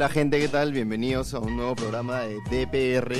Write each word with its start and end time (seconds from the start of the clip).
Hola 0.00 0.08
gente, 0.08 0.40
¿qué 0.40 0.48
tal? 0.48 0.72
Bienvenidos 0.72 1.34
a 1.34 1.40
un 1.40 1.56
nuevo 1.58 1.76
programa 1.76 2.20
de 2.20 2.36
DPR. 2.48 3.16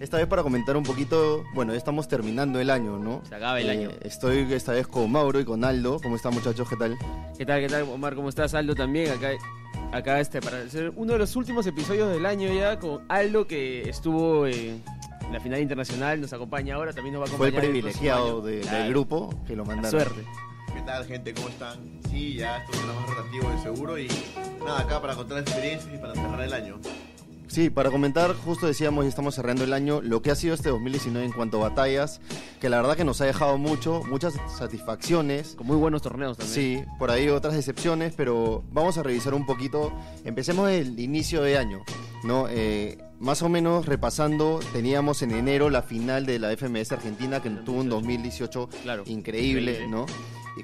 Esta 0.00 0.16
vez 0.16 0.26
para 0.26 0.42
comentar 0.42 0.76
un 0.76 0.82
poquito, 0.82 1.44
bueno, 1.54 1.70
ya 1.70 1.78
estamos 1.78 2.08
terminando 2.08 2.58
el 2.58 2.70
año, 2.70 2.98
¿no? 2.98 3.22
Se 3.28 3.36
acaba 3.36 3.60
el 3.60 3.68
Eh, 3.68 3.70
año. 3.70 3.90
Estoy 4.00 4.52
esta 4.52 4.72
vez 4.72 4.88
con 4.88 5.12
Mauro 5.12 5.38
y 5.38 5.44
con 5.44 5.62
Aldo. 5.64 6.00
¿Cómo 6.02 6.16
están 6.16 6.34
muchachos? 6.34 6.68
¿Qué 6.68 6.74
tal? 6.74 6.98
¿Qué 7.38 7.46
tal, 7.46 7.60
qué 7.60 7.68
tal, 7.68 7.82
Omar? 7.84 8.16
¿Cómo 8.16 8.30
estás, 8.30 8.52
Aldo? 8.54 8.74
También 8.74 9.12
acá, 9.12 9.30
acá 9.92 10.18
este, 10.18 10.40
para 10.40 10.58
hacer 10.62 10.92
uno 10.96 11.12
de 11.12 11.20
los 11.20 11.36
últimos 11.36 11.68
episodios 11.68 12.10
del 12.12 12.26
año 12.26 12.52
ya 12.52 12.80
con 12.80 13.04
Aldo 13.08 13.46
que 13.46 13.88
estuvo 13.88 14.48
en 14.48 14.82
la 15.32 15.38
final 15.38 15.60
internacional, 15.60 16.20
nos 16.20 16.32
acompaña 16.32 16.74
ahora, 16.74 16.92
también 16.92 17.14
nos 17.14 17.22
va 17.22 17.26
a 17.32 17.36
Fue 17.36 17.46
el 17.46 17.54
acompañar. 17.54 17.70
privilegiado 17.70 18.26
año. 18.26 18.40
de- 18.40 18.60
Claro, 18.62 18.78
del 18.78 18.88
grupo 18.90 19.34
que 19.46 19.54
lo 19.54 19.62
La 19.64 19.68
mandaron. 19.76 20.00
suerte. 20.00 20.24
¿Qué 20.84 20.90
tal, 20.90 21.06
gente? 21.06 21.32
¿Cómo 21.32 21.48
están? 21.48 21.78
Sí, 22.10 22.34
ya 22.34 22.58
esto 22.58 22.74
será 22.76 22.92
más 22.92 23.08
rotativo 23.08 23.48
de 23.48 23.58
seguro 23.62 23.98
y 23.98 24.06
nada, 24.62 24.80
acá 24.80 25.00
para 25.00 25.14
contar 25.14 25.38
experiencias 25.38 25.90
y 25.94 25.96
para 25.96 26.12
cerrar 26.12 26.42
el 26.42 26.52
año. 26.52 26.78
Sí, 27.48 27.70
para 27.70 27.90
comentar, 27.90 28.34
justo 28.34 28.66
decíamos, 28.66 29.06
y 29.06 29.08
estamos 29.08 29.34
cerrando 29.34 29.64
el 29.64 29.72
año, 29.72 30.02
lo 30.02 30.20
que 30.20 30.30
ha 30.30 30.34
sido 30.34 30.54
este 30.54 30.68
2019 30.68 31.24
en 31.24 31.32
cuanto 31.32 31.56
a 31.64 31.70
batallas, 31.70 32.20
que 32.60 32.68
la 32.68 32.76
verdad 32.82 32.96
que 32.98 33.04
nos 33.04 33.18
ha 33.22 33.24
dejado 33.24 33.56
mucho, 33.56 34.02
muchas 34.04 34.34
satisfacciones. 34.58 35.54
Con 35.54 35.66
muy 35.68 35.76
buenos 35.76 36.02
torneos 36.02 36.36
también. 36.36 36.54
Sí, 36.54 36.84
por 36.98 37.10
ahí 37.10 37.28
otras 37.30 37.54
decepciones, 37.54 38.12
pero 38.14 38.62
vamos 38.70 38.98
a 38.98 39.02
revisar 39.02 39.32
un 39.32 39.46
poquito. 39.46 39.90
Empecemos 40.24 40.68
el 40.70 41.00
inicio 41.00 41.40
de 41.40 41.56
año, 41.56 41.82
¿no? 42.24 42.46
Eh, 42.50 42.98
más 43.20 43.40
o 43.40 43.48
menos 43.48 43.86
repasando, 43.86 44.60
teníamos 44.74 45.22
en 45.22 45.30
enero 45.30 45.70
la 45.70 45.80
final 45.82 46.26
de 46.26 46.38
la 46.38 46.50
FMS 46.54 46.92
Argentina, 46.92 47.40
que 47.40 47.48
tuvo 47.48 47.80
un 47.80 47.88
2018 47.88 48.68
Claro. 48.82 49.04
increíble, 49.06 49.72
Increíble. 49.72 49.88
¿no? 49.88 50.04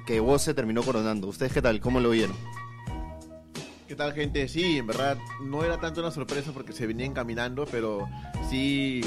Que 0.05 0.19
vos 0.19 0.41
se 0.41 0.53
terminó 0.53 0.83
coronando. 0.83 1.27
¿Ustedes 1.27 1.51
qué 1.53 1.61
tal? 1.61 1.79
¿Cómo 1.79 1.99
lo 1.99 2.09
vieron? 2.11 2.35
¿Qué 3.87 3.95
tal, 3.95 4.13
gente? 4.13 4.47
Sí, 4.47 4.77
en 4.77 4.87
verdad 4.87 5.17
no 5.43 5.63
era 5.65 5.77
tanto 5.79 5.99
una 5.99 6.11
sorpresa 6.11 6.51
porque 6.53 6.71
se 6.71 6.87
venía 6.87 7.05
encaminando, 7.05 7.65
pero 7.69 8.07
sí 8.49 9.01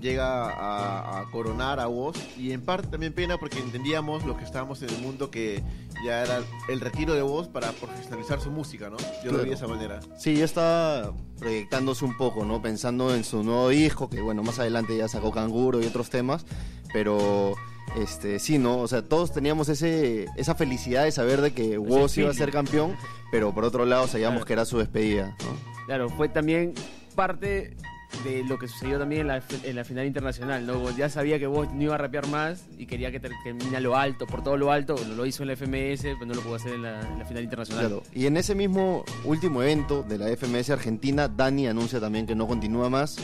llega 0.00 0.48
a, 0.48 1.20
a 1.20 1.24
coronar 1.30 1.78
a 1.78 1.86
vos 1.86 2.16
y 2.38 2.52
en 2.52 2.62
parte 2.62 2.88
también 2.88 3.12
pena 3.12 3.36
porque 3.36 3.58
entendíamos 3.58 4.24
lo 4.24 4.34
que 4.36 4.44
estábamos 4.44 4.80
en 4.82 4.88
el 4.88 4.98
mundo 5.02 5.30
que 5.30 5.62
ya 6.06 6.22
era 6.22 6.40
el 6.70 6.80
retiro 6.80 7.12
de 7.12 7.20
vos 7.20 7.48
para 7.48 7.70
profesionalizar 7.72 8.40
su 8.40 8.50
música, 8.50 8.88
¿no? 8.88 8.96
Yo 8.96 9.04
lo 9.24 9.30
Claro. 9.30 9.42
vi 9.42 9.48
de 9.50 9.56
esa 9.56 9.66
manera. 9.66 10.00
Sí, 10.16 10.36
ya 10.36 10.44
está 10.46 11.12
proyectándose 11.38 12.04
un 12.06 12.16
poco, 12.16 12.46
¿no? 12.46 12.62
Pensando 12.62 13.14
en 13.14 13.24
su 13.24 13.42
nuevo 13.42 13.68
disco, 13.68 14.08
que 14.08 14.20
bueno, 14.22 14.42
más 14.42 14.58
adelante 14.58 14.96
ya 14.96 15.06
sacó 15.08 15.32
Canguro 15.32 15.82
y 15.82 15.86
otros 15.86 16.08
temas, 16.08 16.46
pero 16.94 17.54
este 17.96 18.38
sí, 18.38 18.58
¿no? 18.58 18.78
O 18.78 18.88
sea, 18.88 19.02
todos 19.02 19.32
teníamos 19.32 19.68
ese 19.68 20.26
esa 20.36 20.54
felicidad 20.54 21.04
de 21.04 21.12
saber 21.12 21.40
de 21.40 21.52
que 21.52 21.78
Woz 21.78 22.16
iba 22.18 22.30
a 22.30 22.34
ser 22.34 22.50
campeón, 22.50 22.96
pero 23.32 23.52
por 23.54 23.64
otro 23.64 23.84
lado 23.84 24.06
sabíamos 24.06 24.36
Claro. 24.38 24.46
que 24.46 24.52
era 24.52 24.64
su 24.64 24.78
despedida, 24.78 25.36
¿no? 25.44 25.86
Claro, 25.86 26.08
fue 26.08 26.28
también 26.28 26.72
parte 27.16 27.76
de 28.24 28.42
lo 28.44 28.58
que 28.58 28.66
sucedió 28.66 28.98
también 28.98 29.20
en 29.22 29.26
la, 29.28 29.42
en 29.62 29.76
la 29.76 29.84
final 29.84 30.04
internacional, 30.04 30.66
¿no? 30.66 30.90
Ya 30.96 31.08
sabía 31.08 31.38
que 31.38 31.46
vos 31.46 31.72
no 31.72 31.80
iba 31.82 31.94
a 31.94 31.98
rapear 31.98 32.26
más 32.26 32.64
y 32.76 32.86
quería 32.86 33.12
que 33.12 33.20
ter- 33.20 33.30
termine 33.44 33.76
a 33.76 33.80
lo 33.80 33.96
alto, 33.96 34.26
por 34.26 34.42
todo 34.42 34.56
lo 34.56 34.72
alto, 34.72 34.96
bueno, 34.96 35.14
lo 35.14 35.26
hizo 35.26 35.44
en 35.44 35.48
la 35.48 35.52
FMS, 35.56 36.02
pero 36.02 36.26
no 36.26 36.34
lo 36.34 36.40
pudo 36.40 36.56
hacer 36.56 36.74
en 36.74 36.82
la, 36.82 37.00
en 37.00 37.18
la 37.20 37.24
final 37.24 37.44
internacional. 37.44 37.86
Claro. 37.86 38.02
Y 38.12 38.26
en 38.26 38.36
ese 38.36 38.56
mismo 38.56 39.04
último 39.24 39.62
evento 39.62 40.02
de 40.02 40.18
la 40.18 40.26
FMS 40.36 40.70
Argentina, 40.70 41.28
Dani 41.28 41.68
anuncia 41.68 42.00
también 42.00 42.26
que 42.26 42.34
no 42.34 42.48
continúa 42.48 42.90
más 42.90 43.16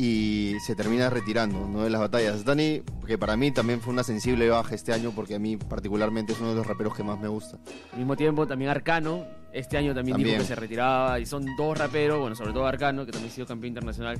y 0.00 0.54
se 0.60 0.76
termina 0.76 1.10
retirando 1.10 1.66
¿no? 1.66 1.82
de 1.82 1.90
las 1.90 2.00
batallas. 2.00 2.44
Dani, 2.44 2.82
que 3.04 3.18
para 3.18 3.36
mí 3.36 3.50
también 3.50 3.80
fue 3.80 3.92
una 3.92 4.04
sensible 4.04 4.48
baja 4.48 4.76
este 4.76 4.92
año, 4.92 5.10
porque 5.10 5.34
a 5.34 5.40
mí 5.40 5.56
particularmente 5.56 6.32
es 6.34 6.38
uno 6.38 6.50
de 6.50 6.54
los 6.54 6.66
raperos 6.68 6.94
que 6.94 7.02
más 7.02 7.18
me 7.18 7.26
gusta. 7.26 7.58
Al 7.92 7.98
mismo 7.98 8.16
tiempo, 8.16 8.46
también 8.46 8.70
Arcano, 8.70 9.26
este 9.52 9.76
año 9.76 9.92
también, 9.96 10.14
También. 10.14 10.36
dijo 10.36 10.44
que 10.44 10.54
se 10.54 10.54
retiraba, 10.54 11.18
y 11.18 11.26
son 11.26 11.44
dos 11.56 11.76
raperos, 11.76 12.20
bueno, 12.20 12.36
sobre 12.36 12.52
todo 12.52 12.64
Arcano, 12.64 13.04
que 13.04 13.10
también 13.10 13.32
ha 13.32 13.34
sido 13.34 13.48
campeón 13.48 13.70
internacional, 13.70 14.18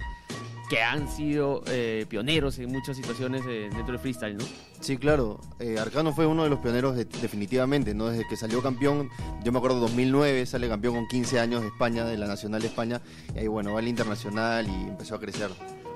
que 0.69 0.83
han 0.83 1.09
sido 1.09 1.63
eh, 1.67 2.05
pioneros 2.09 2.59
en 2.59 2.71
muchas 2.71 2.97
situaciones 2.97 3.43
eh, 3.49 3.69
dentro 3.73 3.87
del 3.93 3.99
freestyle, 3.99 4.37
¿no? 4.37 4.45
Sí, 4.81 4.97
claro. 4.97 5.41
Eh, 5.59 5.79
Arcano 5.79 6.13
fue 6.13 6.27
uno 6.27 6.45
de 6.45 6.51
los 6.51 6.59
pioneros 6.61 6.95
de- 6.97 7.05
definitivamente, 7.05 7.95
¿no? 7.95 8.07
Desde 8.09 8.27
que 8.29 8.37
salió 8.37 8.63
campeón, 8.63 9.09
yo 9.45 9.51
me 9.53 9.59
acuerdo 9.59 9.81
2009, 9.81 10.47
sale 10.47 10.69
campeón 10.69 10.95
con 10.95 11.09
15 11.09 11.41
años 11.41 11.63
de 11.63 11.69
España, 11.69 12.05
de 12.05 12.17
la 12.19 12.27
Nacional 12.27 12.61
de 12.61 12.69
España, 12.69 13.01
y 13.35 13.39
ahí 13.41 13.47
bueno, 13.49 13.73
va 13.73 13.79
al 13.81 13.89
internacional 13.89 14.67
y 14.69 14.89
empezó 14.89 15.15
a 15.17 15.21
crecer. 15.21 15.51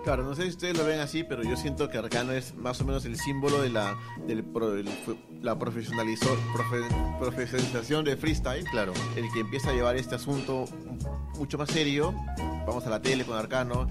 Claro, 0.05 0.25
no 0.25 0.35
sé 0.35 0.43
si 0.43 0.49
ustedes 0.49 0.77
lo 0.77 0.85
ven 0.85 0.99
así, 0.99 1.23
pero 1.23 1.45
yo 1.45 1.57
siento 1.57 1.89
que 1.89 1.97
Arcano 1.99 2.33
es 2.33 2.57
más 2.57 2.81
o 2.81 2.85
menos 2.85 3.05
el 3.05 3.17
símbolo 3.17 3.63
de 3.63 3.69
la, 3.69 3.97
del 4.27 4.43
pro- 4.43 4.71
del- 4.73 4.89
la 5.43 5.57
profesionalizó- 5.57 6.37
profe- 6.53 7.19
profesionalización 7.21 8.05
de 8.05 8.17
freestyle. 8.17 8.65
Claro. 8.65 8.93
el 9.17 9.31
que 9.33 9.41
empieza 9.41 9.71
a 9.71 9.73
llevar 9.75 9.95
este 9.97 10.17
asunto 10.17 10.65
mucho 11.39 11.57
más 11.57 11.71
serio. 11.71 12.13
Vamos 12.67 12.85
a 12.87 12.91
la 12.91 13.01
tele 13.01 13.25
con 13.25 13.37
Arcano, 13.37 13.89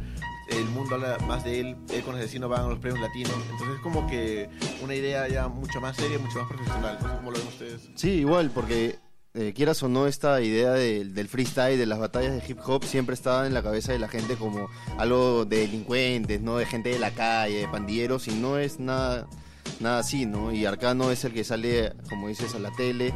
el 0.51 0.65
mundo 0.65 0.95
habla 0.95 1.17
más 1.27 1.43
de 1.43 1.59
él, 1.59 1.77
él 1.93 2.01
con 2.03 2.15
Asesino 2.15 2.49
van 2.49 2.65
a 2.65 2.67
los 2.69 2.79
premios 2.79 2.99
latinos. 3.01 3.33
Entonces 3.51 3.75
es 3.77 3.81
como 3.81 4.07
que 4.07 4.49
una 4.83 4.95
idea 4.95 5.27
ya 5.27 5.47
mucho 5.47 5.79
más 5.81 5.95
seria, 5.97 6.19
mucho 6.19 6.39
más 6.39 6.47
profesional. 6.47 6.97
No 7.01 7.09
sé 7.09 7.15
cómo 7.17 7.31
lo 7.31 7.37
ven 7.39 7.47
ustedes. 7.47 7.89
Sí, 7.95 8.09
igual, 8.11 8.51
porque 8.51 8.97
eh, 9.33 9.53
quieras 9.55 9.81
o 9.83 9.87
no, 9.87 10.07
esta 10.07 10.41
idea 10.41 10.71
del- 10.71 11.27
freestyle, 11.29 11.77
de 11.77 11.85
las 11.85 11.99
batallas 11.99 12.33
de 12.33 12.43
hip 12.47 12.59
hop, 12.65 12.83
siempre 12.83 13.13
estaba 13.13 13.47
en 13.47 13.53
la 13.53 13.63
cabeza 13.63 13.93
de 13.93 13.99
la 13.99 14.07
gente 14.09 14.35
como 14.35 14.67
algo 14.97 15.45
de 15.45 15.59
delincuentes, 15.59 16.41
¿no? 16.41 16.57
De 16.57 16.65
gente 16.65 16.89
de 16.89 16.99
la 16.99 17.11
calle, 17.11 17.59
de 17.59 17.67
pandilleros, 17.69 18.27
y 18.27 18.31
no 18.31 18.57
es 18.57 18.79
nada, 18.79 19.27
nada 19.79 19.99
así, 19.99 20.25
¿no? 20.25 20.51
Y 20.51 20.65
Arcano 20.65 21.11
es 21.11 21.23
el 21.23 21.33
que 21.33 21.43
sale, 21.45 21.93
como 22.09 22.27
dices, 22.27 22.53
a 22.55 22.59
la 22.59 22.71
tele 22.71 23.13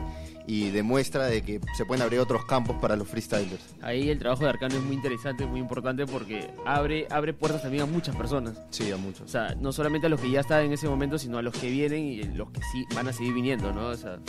y 0.47 0.69
demuestra 0.69 1.25
de 1.25 1.41
que 1.41 1.59
se 1.75 1.85
pueden 1.85 2.03
abrir 2.03 2.19
otros 2.19 2.45
campos 2.45 2.75
para 2.81 2.95
los 2.95 3.07
freestylers. 3.07 3.75
Ahí 3.81 4.09
el 4.09 4.19
trabajo 4.19 4.43
de 4.43 4.49
Arcano 4.49 4.75
es 4.75 4.81
muy 4.83 4.95
interesante, 4.95 5.45
muy 5.45 5.59
importante, 5.59 6.05
porque 6.05 6.51
abre, 6.65 7.07
abre 7.09 7.33
puertas 7.33 7.61
también 7.63 7.83
a 7.83 7.85
muchas 7.87 8.15
personas. 8.15 8.53
Sí, 8.69 8.91
a 8.91 8.95
O 8.95 8.99
muchos. 8.99 9.29
sea, 9.31 9.55
no 9.59 9.71
solamente 9.71 10.07
a 10.07 10.09
los 10.09 10.19
que 10.21 10.29
ya 10.29 10.41
están 10.41 10.65
en 10.65 10.73
ese 10.73 10.87
momento, 10.87 11.17
sino 11.17 11.37
a 11.37 11.41
los 11.41 11.53
que 11.57 11.69
vienen 11.69 12.03
y 12.05 12.23
los 12.23 12.51
que 12.51 12.61
sí 12.71 12.85
van 12.93 13.07
a 13.07 13.13
seguir 13.13 13.33
viniendo, 13.33 13.71
¿no? 13.73 13.87
O 13.87 13.95
sea, 13.97 14.19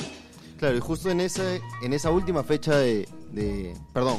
Claro, 0.59 0.75
y 0.77 0.81
justo 0.81 1.11
en 1.11 1.21
esa, 1.21 1.43
en 1.83 1.93
esa 1.93 2.11
última 2.11 2.43
fecha 2.43 2.79
de, 2.79 3.07
de- 3.33 3.75
perdón, 3.93 4.17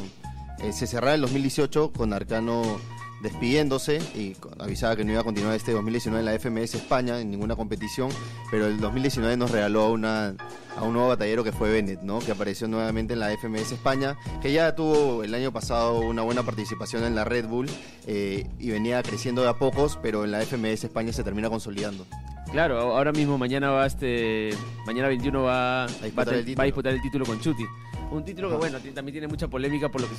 eh, 0.60 0.72
se 0.72 0.86
cerraba 0.86 1.16
el 1.16 1.22
2018 1.22 1.92
con 1.94 2.14
Arcano 2.14 2.80
despidiéndose 3.22 4.00
y 4.16 4.36
avisaba 4.60 4.96
que 4.96 5.04
no 5.04 5.12
iba 5.12 5.22
a 5.22 5.24
continuar 5.24 5.56
este 5.56 5.72
2019 5.72 6.20
en 6.20 6.26
la 6.26 6.40
FMS 6.40 6.76
España 6.76 7.20
en 7.20 7.32
ninguna 7.32 7.56
competición, 7.56 8.10
pero 8.52 8.68
el 8.68 8.80
2019 8.80 9.38
nos 9.38 9.52
regaló 9.52 9.96
a, 10.06 10.34
a 10.78 10.84
un 10.84 10.94
nuevo 10.94 11.08
batallero 11.08 11.44
que 11.44 11.52
fue 11.52 11.72
Bennett, 11.72 12.02
¿no? 12.02 12.20
que 12.20 12.32
apareció 12.32 12.68
nuevamente 12.68 13.14
en 13.14 13.20
la 13.20 13.36
FMS 13.36 13.72
España, 13.72 14.18
que 14.42 14.52
ya 14.52 14.76
tuvo 14.76 15.24
el 15.24 15.34
año 15.34 15.52
pasado 15.52 16.00
una 16.00 16.22
buena 16.22 16.44
participación 16.44 17.04
en 17.04 17.16
la 17.16 17.24
Red 17.24 17.48
Bull 17.48 17.68
eh, 18.06 18.48
y 18.60 18.70
venía 18.70 19.02
creciendo 19.04 19.42
de 19.42 19.50
a 19.50 19.58
pocos, 19.58 19.98
pero 20.02 20.24
en 20.24 20.32
la 20.32 20.42
FMS 20.42 20.84
España 20.84 21.12
se 21.14 21.24
termina 21.24 21.50
consolidando. 21.50 22.06
Claro, 22.52 22.80
ahora 22.80 23.12
mismo 23.12 23.38
mañana 23.38 23.72
va 23.72 23.86
este. 23.86 24.50
Mañana 24.86 25.08
21 25.10 25.44
va, 25.44 25.88
disputar 25.88 26.34
a, 26.34 26.38
el 26.38 26.46
título. 26.46 26.58
va 26.58 26.64
a 26.64 26.66
disputar 26.66 26.94
el 26.94 27.02
título 27.02 27.26
con 27.26 27.40
Chuti. 27.42 27.64
Un 28.12 28.24
título 28.24 28.50
que, 28.50 28.56
bueno, 28.58 28.80
también 28.80 29.14
tiene 29.14 29.28
mucha 29.28 29.48
polémica 29.48 29.90
por 29.90 30.02
lo 30.02 30.08
que 30.08 30.16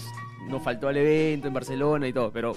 nos 0.49 0.63
faltó 0.63 0.89
al 0.89 0.97
evento 0.99 1.49
en 1.49 1.55
Barcelona 1.55 2.07
y 2.07 2.13
todo, 2.13 2.31
pero 2.31 2.55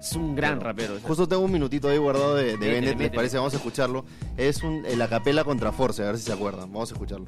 es 0.00 0.12
un 0.14 0.36
gran 0.36 0.54
Claro. 0.58 0.66
rapero. 0.70 0.94
o 0.94 0.98
sea, 0.98 1.08
Justo 1.08 1.26
tengo 1.28 1.42
un 1.42 1.50
minutito 1.52 1.88
ahí 1.88 1.98
guardado 1.98 2.36
de, 2.36 2.44
de 2.44 2.52
Métele, 2.52 2.70
Bennett, 2.74 2.84
¿les 2.90 2.96
métele. 2.98 3.16
parece? 3.16 3.36
Vamos 3.38 3.54
a 3.54 3.56
escucharlo. 3.56 4.04
Es 4.36 4.62
un, 4.62 4.84
el 4.86 5.02
acapela 5.02 5.42
contra 5.44 5.72
Force, 5.72 6.02
a 6.02 6.06
ver 6.06 6.18
si 6.18 6.24
se 6.24 6.32
acuerdan. 6.32 6.72
Vamos 6.72 6.90
a 6.90 6.94
escucharlo. 6.94 7.26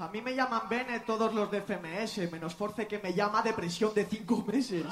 A 0.00 0.08
mí 0.08 0.20
me 0.20 0.34
llaman 0.34 0.62
Bennett 0.68 1.06
todos 1.06 1.32
los 1.32 1.50
de 1.52 1.60
FMS, 1.62 2.30
menos 2.32 2.54
Force 2.54 2.86
que 2.88 2.98
me 2.98 3.14
llama 3.14 3.42
depresión 3.42 3.94
de 3.94 4.04
cinco 4.04 4.44
meses. 4.46 4.84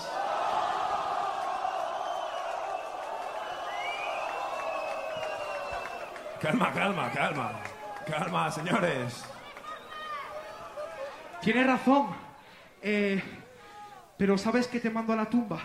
Calma, 6.42 6.72
calma, 6.72 7.08
calma. 7.12 7.52
Calma, 8.04 8.50
señores. 8.50 9.24
Tienes 11.40 11.66
razón. 11.68 12.08
Eh, 12.82 13.22
pero 14.18 14.36
sabes 14.36 14.66
que 14.66 14.80
te 14.80 14.90
mando 14.90 15.12
a 15.12 15.16
la 15.16 15.26
tumba. 15.26 15.60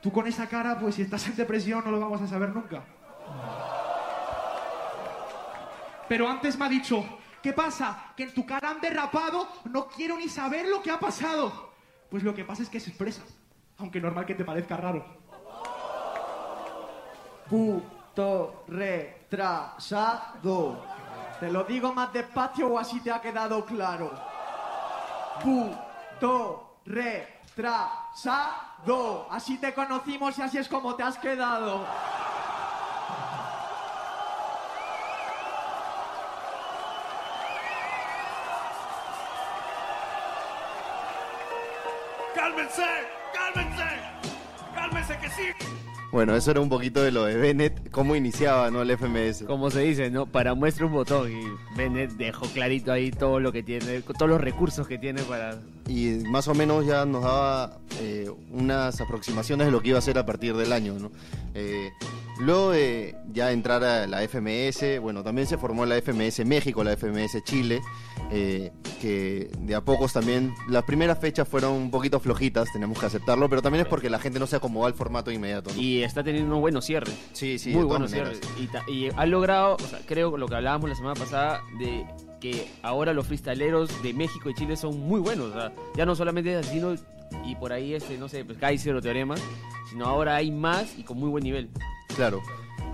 Tú 0.00 0.10
con 0.10 0.26
esa 0.26 0.48
cara, 0.48 0.78
pues 0.78 0.94
si 0.94 1.02
estás 1.02 1.26
en 1.26 1.36
depresión 1.36 1.84
no 1.84 1.90
lo 1.90 2.00
vamos 2.00 2.22
a 2.22 2.26
saber 2.26 2.48
nunca. 2.48 2.82
Pero 6.08 6.26
antes 6.26 6.58
me 6.58 6.64
ha 6.64 6.68
dicho, 6.70 7.04
¿qué 7.42 7.52
pasa? 7.52 8.14
Que 8.16 8.22
en 8.22 8.32
tu 8.32 8.46
cara 8.46 8.70
han 8.70 8.80
derrapado, 8.80 9.48
no 9.66 9.86
quiero 9.86 10.16
ni 10.16 10.30
saber 10.30 10.66
lo 10.66 10.80
que 10.80 10.90
ha 10.90 10.98
pasado. 10.98 11.74
Pues 12.08 12.22
lo 12.22 12.34
que 12.34 12.46
pasa 12.46 12.62
es 12.62 12.70
que 12.70 12.80
se 12.80 12.88
expresa. 12.88 13.22
Aunque 13.76 14.00
normal 14.00 14.24
que 14.24 14.34
te 14.34 14.46
parezca 14.46 14.78
raro. 14.78 15.04
Puto 18.10 18.64
retrasado. 18.66 20.82
Te 21.38 21.48
lo 21.50 21.62
digo 21.62 21.94
más 21.94 22.12
despacio 22.12 22.66
o 22.66 22.76
así 22.78 23.00
te 23.00 23.12
ha 23.12 23.20
quedado 23.20 23.64
claro. 23.64 24.10
Puto 25.40 26.78
retrasado. 26.84 27.68
Así 29.30 29.58
te 29.58 29.72
conocimos 29.72 30.36
y 30.38 30.42
así 30.42 30.58
es 30.58 30.68
como 30.68 30.96
te 30.96 31.04
has 31.04 31.18
quedado. 31.18 31.86
¡Cálmense! 42.34 43.06
¡Cálmense! 43.32 44.00
¡Cálmense 44.74 45.16
que 45.18 45.30
sí! 45.30 45.54
Bueno, 46.12 46.34
eso 46.34 46.50
era 46.50 46.60
un 46.60 46.68
poquito 46.68 47.02
de 47.02 47.12
lo 47.12 47.24
de 47.24 47.36
Bennett, 47.36 47.90
cómo 47.90 48.16
iniciaba 48.16 48.68
¿no? 48.70 48.82
el 48.82 48.90
FMS. 48.90 49.44
Como 49.44 49.70
se 49.70 49.80
dice, 49.80 50.10
¿no? 50.10 50.26
Para 50.26 50.54
muestra 50.54 50.86
un 50.86 50.92
botón 50.92 51.30
y 51.30 51.76
Bennett 51.76 52.10
dejó 52.12 52.46
clarito 52.46 52.90
ahí 52.90 53.12
todo 53.12 53.38
lo 53.38 53.52
que 53.52 53.62
tiene, 53.62 54.02
todos 54.02 54.28
los 54.28 54.40
recursos 54.40 54.88
que 54.88 54.98
tiene 54.98 55.22
para... 55.22 55.60
Y 55.86 56.22
más 56.28 56.48
o 56.48 56.54
menos 56.54 56.84
ya 56.84 57.04
nos 57.04 57.22
daba 57.22 57.78
eh, 58.00 58.28
unas 58.50 59.00
aproximaciones 59.00 59.68
de 59.68 59.70
lo 59.70 59.80
que 59.80 59.90
iba 59.90 59.98
a 59.98 60.02
ser 60.02 60.18
a 60.18 60.26
partir 60.26 60.56
del 60.56 60.72
año. 60.72 60.94
¿no? 60.98 61.12
Eh, 61.54 61.90
luego 62.40 62.72
de 62.72 63.14
ya 63.32 63.52
entrar 63.52 63.84
a 63.84 64.08
la 64.08 64.26
FMS, 64.26 65.00
bueno, 65.00 65.22
también 65.22 65.46
se 65.46 65.58
formó 65.58 65.86
la 65.86 65.96
FMS 66.00 66.44
México, 66.44 66.82
la 66.82 66.96
FMS 66.96 67.44
Chile, 67.44 67.80
eh, 68.30 68.72
que 69.00 69.50
de 69.58 69.74
a 69.74 69.80
pocos 69.80 70.12
también, 70.12 70.54
las 70.68 70.84
primeras 70.84 71.18
fechas 71.18 71.48
fueron 71.48 71.72
un 71.72 71.90
poquito 71.90 72.20
flojitas, 72.20 72.72
tenemos 72.72 72.98
que 72.98 73.06
aceptarlo, 73.06 73.48
pero 73.48 73.62
también 73.62 73.84
es 73.84 73.88
porque 73.88 74.10
la 74.10 74.18
gente 74.18 74.38
no 74.38 74.46
se 74.46 74.56
acomodó 74.56 74.86
al 74.86 74.94
formato 74.94 75.30
inmediato. 75.30 75.70
¿no? 75.74 75.80
Y 75.80 76.02
está 76.02 76.22
teniendo 76.22 76.48
unos 76.50 76.60
buenos 76.60 76.84
cierres. 76.84 77.14
sí, 77.32 77.58
sí, 77.58 77.70
muy 77.70 77.86
maneras. 77.86 78.10
cierres. 78.10 78.40
Y, 78.88 78.92
y 78.92 79.10
ha 79.14 79.26
logrado, 79.26 79.76
o 79.76 79.86
sea, 79.86 80.00
creo 80.06 80.36
lo 80.36 80.46
que 80.46 80.54
hablábamos 80.54 80.88
la 80.90 80.96
semana 80.96 81.14
pasada, 81.14 81.62
de 81.78 82.06
que 82.40 82.66
ahora 82.82 83.12
los 83.12 83.26
freestyleros 83.26 84.02
de 84.02 84.14
México 84.14 84.50
y 84.50 84.54
Chile 84.54 84.76
son 84.76 84.98
muy 84.98 85.20
buenos. 85.20 85.50
o 85.50 85.52
sea, 85.52 85.72
ya 85.96 86.06
no 86.06 86.16
solamente 86.16 86.52
es 86.52 86.66
Asesino 86.66 86.94
y 87.44 87.54
por 87.54 87.72
ahí, 87.72 87.94
este, 87.94 88.18
no 88.18 88.28
sé, 88.28 88.44
pues 88.44 88.58
Kaiser 88.58 88.94
o 88.94 89.00
Teorema, 89.00 89.34
sino 89.90 90.06
ahora 90.06 90.36
hay 90.36 90.50
más 90.50 90.98
y 90.98 91.04
con 91.04 91.18
muy 91.18 91.28
buen 91.28 91.44
nivel. 91.44 91.70
Claro. 92.16 92.42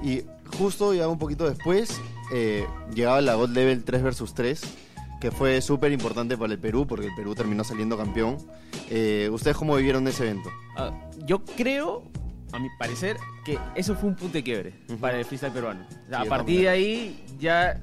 Y 0.02 0.22
justo 0.58 0.92
ya 0.92 1.08
un 1.08 1.18
poquito 1.18 1.48
después 1.48 2.00
eh, 2.32 2.66
llegaba 2.94 3.20
la 3.20 3.34
God 3.34 3.50
Level 3.50 3.84
3 3.84 4.02
vs 4.02 4.34
3, 4.34 4.62
que 5.20 5.30
fue 5.30 5.60
súper 5.62 5.92
importante 5.92 6.36
para 6.36 6.52
el 6.52 6.58
Perú, 6.58 6.86
porque 6.86 7.06
el 7.06 7.14
Perú 7.14 7.34
terminó 7.34 7.64
saliendo 7.64 7.96
campeón. 7.96 8.36
Eh, 8.90 9.28
¿Ustedes 9.32 9.56
cómo 9.56 9.74
vivieron 9.76 10.06
ese 10.08 10.24
evento? 10.24 10.50
Ah, 10.76 10.90
yo 11.24 11.44
creo, 11.44 12.02
a 12.52 12.58
mi 12.58 12.68
parecer, 12.78 13.16
que 13.44 13.58
eso 13.74 13.94
fue 13.94 14.10
un 14.10 14.16
punto 14.16 14.34
de 14.34 14.42
quiebre 14.44 14.74
Ujú. 14.88 14.98
para 14.98 15.18
el 15.18 15.24
freestyle 15.24 15.52
peruano. 15.52 15.86
O 16.06 16.08
sea, 16.10 16.20
Sí, 16.22 16.26
a 16.26 16.28
partir 16.30 16.60
de 16.60 16.68
ahí 16.68 17.24
ya 17.38 17.82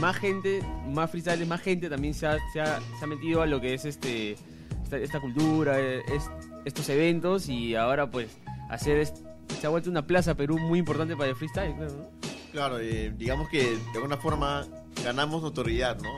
más 0.00 0.16
gente, 0.16 0.62
más 0.86 1.10
freestyle, 1.10 1.46
más 1.46 1.60
gente 1.60 1.88
también 1.88 2.14
se 2.14 2.26
ha, 2.26 2.36
se 2.52 2.60
ha- 2.60 2.78
se 2.98 3.04
ha 3.04 3.06
metido 3.06 3.42
a 3.42 3.46
lo 3.46 3.60
que 3.60 3.74
es 3.74 3.84
este 3.84 4.36
esta, 4.84 4.96
esta 4.98 5.20
cultura, 5.20 5.78
eh, 5.80 6.02
es- 6.14 6.30
estos 6.64 6.88
eventos 6.88 7.48
y 7.48 7.74
ahora 7.74 8.10
pues 8.10 8.28
hacer 8.70 8.98
es- 8.98 9.12
se 9.60 9.66
ha 9.66 9.70
vuelto 9.70 9.90
una 9.90 10.06
plaza 10.06 10.34
Perú 10.34 10.58
muy 10.58 10.78
importante 10.78 11.14
para 11.16 11.30
el 11.30 11.36
freestyle, 11.36 11.74
creo, 11.74 11.88
¿no? 11.90 12.10
Claro, 12.52 12.78
eh, 12.78 13.12
digamos 13.16 13.48
que 13.50 13.62
de 13.76 13.94
alguna 13.96 14.16
forma 14.16 14.66
ganamos 15.04 15.42
notoriedad, 15.42 15.98
¿no? 16.00 16.08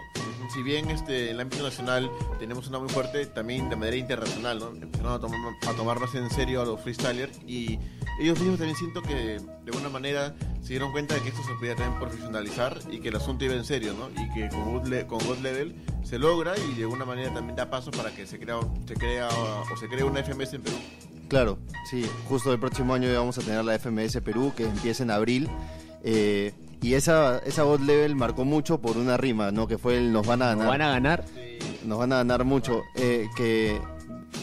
Si 0.52 0.62
bien 0.62 0.90
este, 0.90 1.26
en 1.30 1.36
el 1.36 1.40
ámbito 1.40 1.62
nacional 1.62 2.10
tenemos 2.38 2.66
una 2.68 2.78
muy 2.78 2.88
fuerte, 2.88 3.24
también 3.26 3.68
de 3.70 3.76
manera 3.76 3.96
internacional, 3.96 4.58
¿no? 4.58 4.68
Empezaron 4.68 5.12
a, 5.12 5.18
tomar, 5.20 5.38
a 5.68 5.72
tomar 5.74 6.00
más 6.00 6.14
en 6.14 6.28
serio 6.30 6.60
a 6.62 6.64
los 6.64 6.80
freestylers 6.80 7.38
y 7.46 7.78
ellos 8.20 8.38
mismos 8.40 8.58
también 8.58 8.76
siento 8.76 9.00
que 9.02 9.14
de 9.14 9.40
alguna 9.66 9.88
manera 9.88 10.34
se 10.60 10.70
dieron 10.70 10.90
cuenta 10.92 11.14
de 11.14 11.22
que 11.22 11.28
esto 11.28 11.42
se 11.44 11.54
podía 11.54 11.76
también 11.76 11.98
profesionalizar 12.00 12.78
y 12.90 12.98
que 13.00 13.08
el 13.08 13.16
asunto 13.16 13.44
iba 13.44 13.54
en 13.54 13.64
serio, 13.64 13.94
¿no? 13.94 14.10
Y 14.22 14.28
que 14.34 14.48
con 14.48 14.64
God, 14.74 14.86
Le- 14.88 15.06
con 15.06 15.18
God 15.26 15.38
Level 15.38 15.74
se 16.02 16.18
logra 16.18 16.54
y 16.58 16.74
de 16.74 16.82
alguna 16.82 17.04
manera 17.04 17.32
también 17.32 17.54
da 17.56 17.70
paso 17.70 17.90
para 17.92 18.10
que 18.10 18.26
se 18.26 18.38
crea, 18.38 18.58
se 18.86 18.94
crea 18.94 19.28
o 19.28 19.76
se 19.76 19.88
cree 19.88 20.02
una 20.04 20.20
FMS 20.22 20.54
en 20.54 20.62
Perú. 20.62 20.76
Claro, 21.28 21.58
sí, 21.88 22.04
justo 22.28 22.52
el 22.52 22.58
próximo 22.58 22.92
año 22.92 23.08
vamos 23.14 23.38
a 23.38 23.40
tener 23.42 23.64
la 23.64 23.78
FMS 23.78 24.20
Perú, 24.20 24.52
que 24.56 24.64
empieza 24.64 25.04
en 25.04 25.12
abril. 25.12 25.48
eh, 26.02 26.52
y 26.82 26.94
esa, 26.94 27.38
esa 27.40 27.62
God 27.62 27.80
Level 27.80 28.16
marcó 28.16 28.44
mucho 28.44 28.80
por 28.80 28.96
una 28.96 29.16
rima, 29.16 29.50
¿no? 29.50 29.66
Que 29.66 29.78
fue 29.78 29.98
el 29.98 30.12
nos 30.12 30.26
van 30.26 30.42
a 30.42 30.46
ganar. 30.48 30.58
Nos 30.64 30.68
van 30.68 30.82
a 30.82 30.90
ganar. 30.90 31.24
Nos 31.84 31.98
van 31.98 32.12
a 32.12 32.16
ganar 32.16 32.44
mucho. 32.44 32.82
eh, 32.94 33.28
que, 33.36 33.80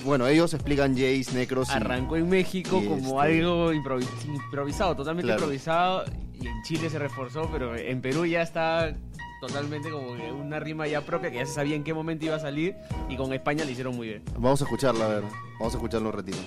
bueno, 0.05 0.27
ellos 0.27 0.53
explican 0.53 0.93
Jace, 0.93 1.27
Necros. 1.33 1.69
Arrancó 1.69 2.15
en 2.17 2.29
México 2.29 2.81
como 2.87 3.21
este- 3.23 3.39
algo 3.39 3.73
improvi- 3.73 4.07
improvisado, 4.25 4.95
totalmente 4.95 5.27
Claro. 5.27 5.41
improvisado. 5.41 6.03
Y 6.39 6.47
en 6.47 6.61
Chile 6.63 6.89
se 6.89 6.99
reforzó, 6.99 7.49
pero 7.51 7.75
en 7.75 7.99
Perú 8.01 8.25
ya 8.25 8.41
está 8.43 8.95
totalmente 9.41 9.89
como 9.89 10.11
una 10.39 10.59
rima 10.59 10.87
ya 10.87 11.01
propia 11.01 11.29
que 11.31 11.37
ya 11.37 11.45
se 11.45 11.53
sabía 11.53 11.75
en 11.75 11.83
qué 11.83 11.93
momento 11.93 12.25
iba 12.25 12.35
a 12.35 12.39
salir. 12.39 12.75
Y 13.09 13.15
con 13.17 13.33
España 13.33 13.65
le 13.65 13.71
hicieron 13.71 13.95
muy 13.95 14.07
bien. 14.07 14.23
Vamos 14.33 14.61
a 14.61 14.65
escucharla, 14.65 15.05
a 15.05 15.07
ver. 15.09 15.23
Vamos 15.59 15.73
a 15.73 15.77
escucharlo 15.77 16.09
un 16.09 16.15
ratito. 16.15 16.37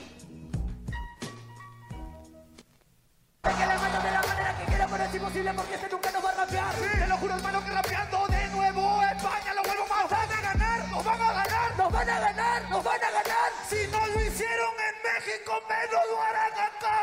Imposible 5.40 5.54
porque 5.54 5.74
este 5.74 5.88
nunca 5.88 6.10
nos 6.10 6.24
va 6.24 6.30
a 6.30 6.34
rapear. 6.34 6.74
Te 6.74 7.06
lo 7.06 7.16
juro, 7.16 7.34
hermano, 7.34 7.64
que 7.64 7.70
rapeando 7.70 8.26
de 8.28 8.48
nuevo 8.48 9.02
España 9.02 9.54
lo 9.54 9.62
vuelvo 9.62 9.86
más. 9.86 10.00
Nos 10.02 10.10
van 10.10 10.32
a 10.32 10.40
ganar, 10.40 10.88
nos 10.88 11.04
van 11.04 11.20
a 11.20 11.32
ganar, 11.32 11.76
nos 11.76 11.92
van 11.92 12.10
a 12.10 12.20
ganar, 12.20 12.70
nos 12.70 12.84
van 12.84 13.04
a 13.04 13.10
ganar. 13.10 13.50
Si 13.68 13.86
no 13.88 14.06
lo 14.06 14.20
hicieron 14.20 14.74
en 14.88 14.94
México, 15.02 15.62
menos 15.68 16.02
lo 16.10 16.22
harán 16.22 16.52
acá. 16.52 16.96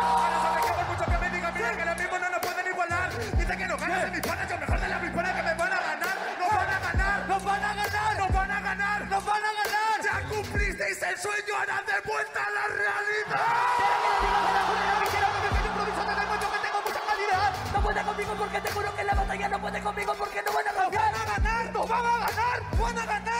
Ahora 0.00 0.60
que 0.62 0.72
por 0.72 0.84
mucho 0.86 1.04
que 1.04 1.18
me 1.18 1.30
digan, 1.36 1.54
mira 1.54 1.72
que 1.72 1.80
ahora 1.80 1.94
mismo 1.94 2.18
no 2.18 2.30
nos 2.30 2.40
pueden 2.40 2.66
igualar. 2.66 3.10
Dice 3.36 3.56
que 3.56 3.66
nos 3.66 3.80
ganan 3.80 4.00
en 4.06 4.12
mis 4.12 4.20
panas, 4.20 4.48
yo 4.48 4.58
mejor 4.58 4.80
de 4.80 4.88
las 4.88 5.02
mis 5.02 5.10
panas 5.12 5.36
que 5.36 5.42
me 5.42 5.54
van 5.54 5.72
a 5.72 5.80
ganar. 5.80 6.16
Nos 6.38 6.50
van 6.52 6.70
a 6.70 6.78
ganar, 6.80 7.28
nos 7.28 7.44
van 7.44 7.64
a 7.64 7.74
ganar, 7.74 8.16
nos 8.18 8.32
van 8.32 8.50
a 8.50 8.60
ganar, 8.60 9.08
nos 9.08 9.24
van 9.24 9.44
a 9.44 9.52
ganar. 9.52 9.96
Ya 10.02 10.28
cumplisteis 10.28 11.02
el 11.02 11.18
sueño, 11.18 11.54
ahora 11.58 11.82
de 11.86 12.00
vuelta 12.08 12.40
a 12.44 12.50
la 12.50 12.66
realidad. 12.74 13.95
Porque 18.56 18.68
te 18.68 18.74
juro 18.74 18.96
que 18.96 19.04
la 19.04 19.14
batalla 19.14 19.48
no 19.48 19.60
puede 19.60 19.80
conmigo 19.82 20.14
porque 20.18 20.42
no 20.42 20.52
van 20.52 20.66
a 20.66 20.72
ganar. 20.72 20.92
Van 20.92 21.14
a 21.14 21.24
ganar, 21.24 21.72
nos 21.72 21.88
van 21.88 22.06
a 22.06 22.18
ganar, 22.26 22.62
van 22.78 22.98
a 22.98 23.06
ganar, 23.06 23.35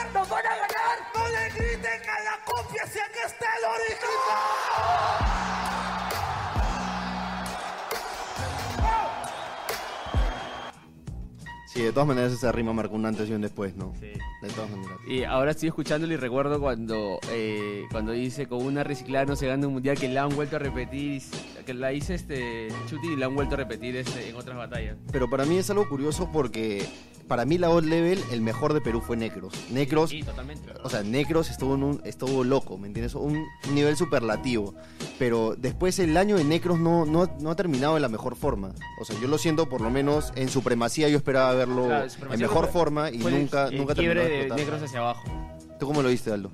Sí, 11.77 11.83
de 11.83 11.91
todas 11.91 12.07
maneras 12.07 12.33
esa 12.33 12.51
rima 12.51 12.73
marcó 12.73 12.95
un 12.95 13.05
antes 13.05 13.29
y 13.29 13.33
un 13.33 13.41
después, 13.41 13.75
¿no? 13.75 13.93
Sí. 13.99 14.07
De 14.41 14.47
todas 14.49 14.71
maneras. 14.71 14.97
Y 15.07 15.23
ahora 15.25 15.51
estoy 15.51 15.67
escuchándolo 15.69 16.11
y 16.11 16.17
recuerdo 16.17 16.59
cuando 16.59 17.19
eh, 17.29 17.83
cuando 17.91 18.13
dice 18.13 18.47
con 18.47 18.65
una 18.65 18.83
reciclada 18.83 19.25
no 19.25 19.35
se 19.35 19.45
gana 19.45 19.67
un 19.67 19.73
mundial 19.73 19.95
que 19.95 20.09
la 20.09 20.23
han 20.23 20.35
vuelto 20.35 20.55
a 20.55 20.59
repetir, 20.59 21.21
que 21.67 21.75
la 21.75 21.93
hice 21.93 22.15
este 22.15 22.69
Chuti 22.89 23.09
y 23.09 23.15
la 23.15 23.27
han 23.27 23.35
vuelto 23.35 23.53
a 23.53 23.57
repetir 23.57 23.95
este, 23.95 24.27
en 24.27 24.35
otras 24.37 24.57
batallas. 24.57 24.97
Pero 25.11 25.29
para 25.29 25.45
mí 25.45 25.57
es 25.57 25.69
algo 25.69 25.87
curioso 25.87 26.31
porque 26.33 26.83
para 27.27 27.43
mí 27.45 27.57
la 27.57 27.67
God 27.67 27.83
Level, 27.83 28.19
el 28.31 28.39
mejor 28.41 28.73
de 28.73 28.79
Perú 28.79 29.01
fue 29.01 29.17
Necros. 29.17 29.53
Necros, 29.69 30.09
Sí, 30.11 30.23
totalmente. 30.23 30.71
o 30.81 30.89
sea, 30.89 31.03
Necros 31.03 31.49
estuvo, 31.49 31.75
en 31.75 31.83
un, 31.83 32.01
estuvo 32.05 32.43
loco, 32.45 32.77
¿me 32.77 32.87
entiendes? 32.87 33.15
Un 33.15 33.45
nivel 33.73 33.97
superlativo. 33.97 34.73
Pero 35.19 35.55
después 35.57 35.99
el 35.99 36.15
año 36.15 36.37
de 36.37 36.45
Necros 36.45 36.79
no, 36.79 37.05
no, 37.05 37.29
no 37.41 37.51
ha 37.51 37.55
terminado 37.57 37.95
de 37.95 37.99
la 37.99 38.07
mejor 38.07 38.37
forma. 38.37 38.71
O 39.01 39.03
sea, 39.05 39.19
yo 39.19 39.27
lo 39.27 39.37
siento, 39.37 39.67
por 39.67 39.81
lo 39.81 39.89
menos 39.89 40.31
en 40.35 40.47
supremacía 40.47 41.09
yo 41.09 41.17
esperaba 41.17 41.53
verlo 41.67 41.85
Claro, 41.85 42.07
en 42.33 42.39
mejor 42.39 42.63
fue- 42.65 42.71
forma 42.73 43.11
y 43.11 43.21
el- 43.23 43.31
nunca, 43.39 43.67
el 43.67 43.77
nunca 43.77 43.93
quiebre 43.95 44.21
terminó 44.21 44.43
de 44.43 44.49
de 44.49 44.55
negros 44.65 44.81
hacia 44.83 44.99
abajo. 44.99 45.23
¿Tú 45.79 45.85
cómo 45.87 46.01
lo 46.01 46.09
viste, 46.09 46.31
Aldo? 46.31 46.51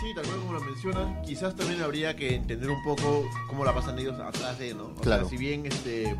Sí, 0.00 0.14
tal 0.14 0.24
cual 0.24 0.38
como 0.38 0.52
lo 0.54 0.60
mencionas, 0.60 1.26
quizás 1.26 1.54
también 1.56 1.82
habría 1.82 2.16
que 2.16 2.34
entender 2.34 2.70
un 2.70 2.82
poco 2.82 3.28
cómo 3.48 3.64
la 3.64 3.74
pasan 3.74 3.98
ellos 3.98 4.18
atrás 4.20 4.58
de, 4.58 4.72
¿no? 4.74 4.84
O 4.84 4.94
Claro. 4.94 5.22
sea, 5.22 5.30
si 5.30 5.36
bien 5.36 5.66
este 5.66 6.16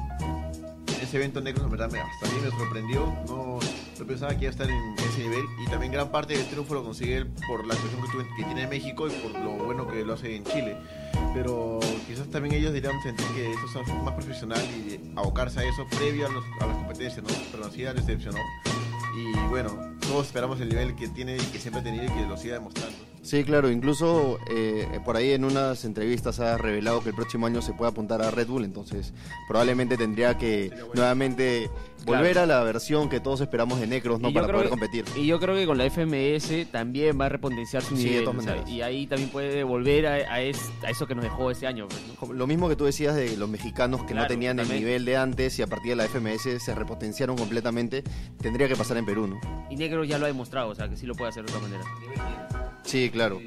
ese 1.03 1.17
evento 1.17 1.41
negro, 1.41 1.65
en 1.65 1.71
verdad, 1.71 1.91
me, 1.91 1.99
hasta 1.99 2.27
a 2.29 2.31
mí 2.31 2.37
me 2.45 2.51
sorprendió, 2.51 3.07
no, 3.27 3.59
no 3.99 4.07
pensaba 4.07 4.33
que 4.37 4.41
iba 4.45 4.49
a 4.49 4.51
estar 4.51 4.69
en 4.69 4.95
ese 4.99 5.23
nivel 5.23 5.45
y 5.65 5.71
también 5.71 5.93
gran 5.93 6.11
parte 6.11 6.35
del 6.37 6.47
triunfo 6.47 6.75
lo 6.75 6.85
consigue 6.85 7.17
él 7.17 7.27
por 7.49 7.67
la 7.67 7.73
actuación 7.73 8.03
que, 8.03 8.09
tuve- 8.09 8.37
que 8.37 8.45
tiene 8.45 8.63
en 8.65 8.69
México 8.69 9.09
y 9.09 9.11
por 9.13 9.33
lo 9.41 9.53
bueno 9.65 9.87
que 9.89 10.05
lo 10.05 10.13
hace 10.13 10.37
en 10.37 10.45
Chile. 10.45 10.77
Pero 11.33 11.79
quizás 12.07 12.29
también 12.29 12.57
ellos 12.57 12.73
deberían 12.73 13.01
sentir 13.03 13.27
que 13.35 13.53
esto 13.53 13.81
es 13.81 14.03
más 14.03 14.15
profesional 14.15 14.61
y 14.75 15.01
abocarse 15.17 15.61
a 15.61 15.65
eso 15.65 15.87
previo 15.97 16.27
a, 16.27 16.67
las 16.67 16.77
competencias, 16.77 17.23
¿no? 17.23 17.29
Pero 17.53 17.67
así 17.67 17.83
decepcionó. 17.83 18.39
Y 19.17 19.49
bueno, 19.49 19.71
todos 20.01 20.27
esperamos 20.27 20.61
el 20.61 20.69
nivel 20.69 20.95
que 20.97 21.09
tiene 21.09 21.37
y 21.37 21.41
que 21.41 21.59
siempre 21.59 21.81
ha 21.81 21.85
tenido 21.85 22.05
y 22.05 22.09
que 22.09 22.27
lo 22.27 22.37
siga 22.37 22.55
demostrando. 22.55 23.10
Sí, 23.23 23.45
claro, 23.45 23.71
incluso 23.71 24.39
eh, 24.51 24.99
por 25.05 25.17
ahí 25.17 25.33
en 25.33 25.45
unas 25.45 25.85
entrevistas 25.85 26.41
ha 26.41 26.57
revelado 26.57 27.03
que 27.03 27.11
el 27.11 27.15
próximo 27.15 27.47
año 27.47 27.61
se 27.61 27.75
puede 27.75 27.91
apuntar 27.91 28.23
a 28.23 28.31
Red 28.31 28.47
Bull, 28.49 28.65
entonces 28.65 29.13
probablemente 29.47 29.99
tendría 29.99 30.39
que 30.39 30.71
nuevamente 30.95 31.69
volver 32.07 32.39
a 32.39 32.47
la 32.47 32.63
versión 32.63 33.11
que 33.11 33.21
todos 33.21 33.43
esperamos 33.43 33.79
de 33.79 33.87
Necros, 33.87 34.21
¿no? 34.21 34.33
Para 34.33 34.47
poder 34.47 34.65
que- 34.65 34.71
competir. 34.71 35.05
Y 35.17 35.27
yo 35.27 35.39
creo 35.39 35.55
que 35.55 35.67
con 35.67 35.77
la 35.77 35.85
FMS 35.85 36.65
también 36.73 37.21
va 37.21 37.27
a 37.27 37.29
repotenciar 37.29 37.83
su 37.83 37.95
Sí, 37.95 38.05
de 38.05 38.09
nivel. 38.11 38.25
todas 38.25 38.39
o 38.39 38.43
sea, 38.43 38.53
maneras. 38.53 38.71
y 38.71 38.81
ahí 38.81 39.07
también 39.07 39.29
puede 39.29 39.65
volver 39.65 40.07
a, 40.07 40.13
a 40.33 40.41
es- 40.41 40.71
a 40.83 40.89
eso 40.91 41.07
que 41.07 41.15
nos 41.15 41.23
dejó 41.23 41.51
ese 41.51 41.67
año. 41.67 41.89
pues, 42.19 42.31
Lo 42.33 42.47
mismo 42.47 42.71
que 42.71 42.77
tú 42.77 42.87
decías 42.87 43.15
de 43.17 43.37
los 43.37 43.51
mexicanos 43.51 44.03
que 44.05 44.15
no 44.15 44.27
tenían 44.27 44.59
el 44.61 44.69
nivel 44.71 45.05
de 45.05 45.19
antes 45.19 45.59
y 45.59 45.63
a 45.63 45.67
partir 45.67 45.91
de 45.91 45.97
la 45.97 46.05
FMS 46.07 46.59
se 46.59 46.75
repotenciaron 46.75 47.37
completamente, 47.37 48.03
tendría 48.41 48.67
que 48.67 48.77
pasar 48.77 48.97
en 48.97 49.05
Perú, 49.05 49.27
¿no? 49.27 49.39
Y 49.69 49.77
Negro 49.77 50.05
ya 50.05 50.17
lo 50.17 50.25
ha 50.25 50.29
demostrado, 50.29 50.71
o 50.71 50.75
sea 50.75 50.89
que 50.89 50.97
sí 50.97 51.05
lo 51.07 51.15
puede 51.15 51.29
hacer 51.29 51.45
de 51.45 51.53
otra 51.53 51.69
manera. 51.69 51.85
Sí, 52.85 53.11
claro. 53.11 53.41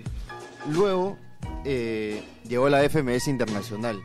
Luego 0.71 1.17
eh, 1.65 2.23
llegó 2.47 2.69
la 2.69 2.87
FMS 2.87 3.27
Internacional. 3.27 3.99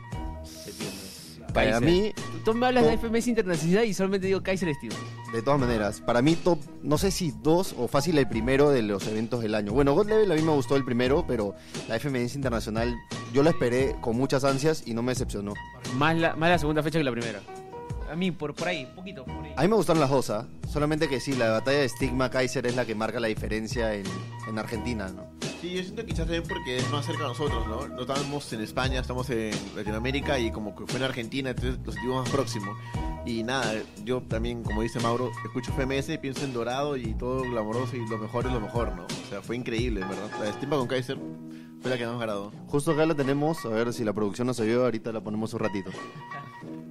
Para 1.53 1.71
Kaiser. 1.79 1.81
mí, 1.89 2.13
Tú 2.45 2.53
me 2.53 2.67
hablas 2.67 2.83
de 2.85 2.91
top- 2.95 3.05
FMS 3.07 3.27
Internacional 3.27 3.85
y 3.85 3.93
solamente 3.93 4.27
digo 4.27 4.41
Kaiser 4.43 4.73
Steel. 4.75 4.93
de 5.33 5.41
todas 5.41 5.59
maneras, 5.59 5.99
para 5.99 6.21
mí 6.21 6.35
top, 6.35 6.59
no 6.83 6.97
sé 6.99 7.09
si 7.09 7.33
dos 7.41 7.73
o 7.77 7.87
fácil 7.87 8.17
el 8.19 8.27
primero 8.29 8.69
de 8.69 8.83
los 8.83 9.07
eventos 9.07 9.41
del 9.41 9.55
año. 9.55 9.71
Bueno, 9.73 9.93
God 9.95 10.07
Level 10.09 10.31
a 10.31 10.35
mí 10.35 10.41
me 10.43 10.51
gustó 10.51 10.75
el 10.75 10.85
primero, 10.85 11.25
pero 11.27 11.55
la 11.87 11.95
FMS 11.99 12.35
Internacional 12.35 12.95
yo 13.33 13.41
la 13.41 13.49
esperé 13.49 13.95
con 13.99 14.15
muchas 14.15 14.43
ansias 14.43 14.83
y 14.85 14.93
no 14.93 15.01
me 15.01 15.11
decepcionó. 15.13 15.53
Más 15.95 16.15
la, 16.17 16.35
más 16.35 16.49
la 16.49 16.59
segunda 16.59 16.83
fecha 16.83 16.99
que 16.99 17.03
la 17.03 17.11
primera. 17.11 17.39
A 18.09 18.15
mí, 18.15 18.31
por, 18.31 18.55
por 18.55 18.67
ahí, 18.67 18.87
poquito. 18.95 19.23
Por 19.23 19.45
ahí. 19.45 19.53
A 19.55 19.61
mí 19.61 19.67
me 19.67 19.75
gustaron 19.75 19.99
las 19.99 20.09
dos, 20.09 20.29
¿ah? 20.29 20.47
solamente 20.67 21.07
que 21.07 21.19
sí, 21.19 21.33
la 21.33 21.49
batalla 21.49 21.79
de 21.79 21.89
Stigma 21.89 22.29
Kaiser 22.29 22.65
es 22.65 22.75
la 22.75 22.85
que 22.85 22.95
marca 22.95 23.19
la 23.19 23.27
diferencia 23.27 23.93
en, 23.93 24.05
en 24.47 24.57
Argentina, 24.57 25.09
¿no? 25.09 25.27
Sí, 25.61 25.73
yo 25.73 25.83
siento 25.83 26.05
que 26.05 26.11
quizás 26.11 26.25
también 26.25 26.43
porque 26.47 26.77
es 26.77 26.89
más 26.89 27.05
cerca 27.05 27.23
de 27.23 27.29
nosotros, 27.29 27.67
¿no? 27.67 27.87
No 27.87 28.01
estamos 28.01 28.53
en 28.53 28.61
España, 28.61 29.01
estamos 29.01 29.29
en 29.29 29.51
Latinoamérica 29.75 30.39
y 30.39 30.51
como 30.51 30.75
que 30.75 30.85
fue 30.87 30.97
en 30.97 31.03
Argentina, 31.03 31.49
entonces 31.49 31.79
lo 31.85 31.91
sentimos 31.91 32.23
más 32.23 32.29
próximo. 32.29 32.71
Y 33.25 33.43
nada, 33.43 33.73
yo 34.05 34.21
también, 34.21 34.63
como 34.63 34.81
dice 34.81 34.99
Mauro, 34.99 35.31
escucho 35.43 35.71
FMS, 35.73 36.17
pienso 36.19 36.45
en 36.45 36.53
Dorado 36.53 36.95
y 36.95 37.13
todo 37.13 37.41
glamoroso 37.41 37.95
y 37.97 38.07
lo 38.07 38.17
mejor 38.17 38.45
es 38.45 38.53
lo 38.53 38.61
mejor, 38.61 38.95
¿no? 38.95 39.03
O 39.03 39.29
sea, 39.29 39.41
fue 39.41 39.55
increíble, 39.55 40.01
¿verdad? 40.01 40.29
La 40.39 40.45
de 40.45 40.53
Stimpa 40.53 40.77
con 40.77 40.87
Kaiser 40.87 41.17
fue 41.81 41.91
la 41.91 41.97
que 41.97 42.05
más 42.05 42.15
me 42.15 42.21
agradó. 42.21 42.51
Justo 42.67 42.91
acá 42.91 43.05
la 43.05 43.15
tenemos, 43.15 43.65
a 43.65 43.69
ver 43.69 43.91
si 43.91 44.03
la 44.03 44.13
producción 44.13 44.47
nos 44.47 44.59
ayuda, 44.59 44.85
ahorita 44.85 45.11
la 45.11 45.21
ponemos 45.21 45.53
un 45.53 45.59
ratito. 45.59 45.91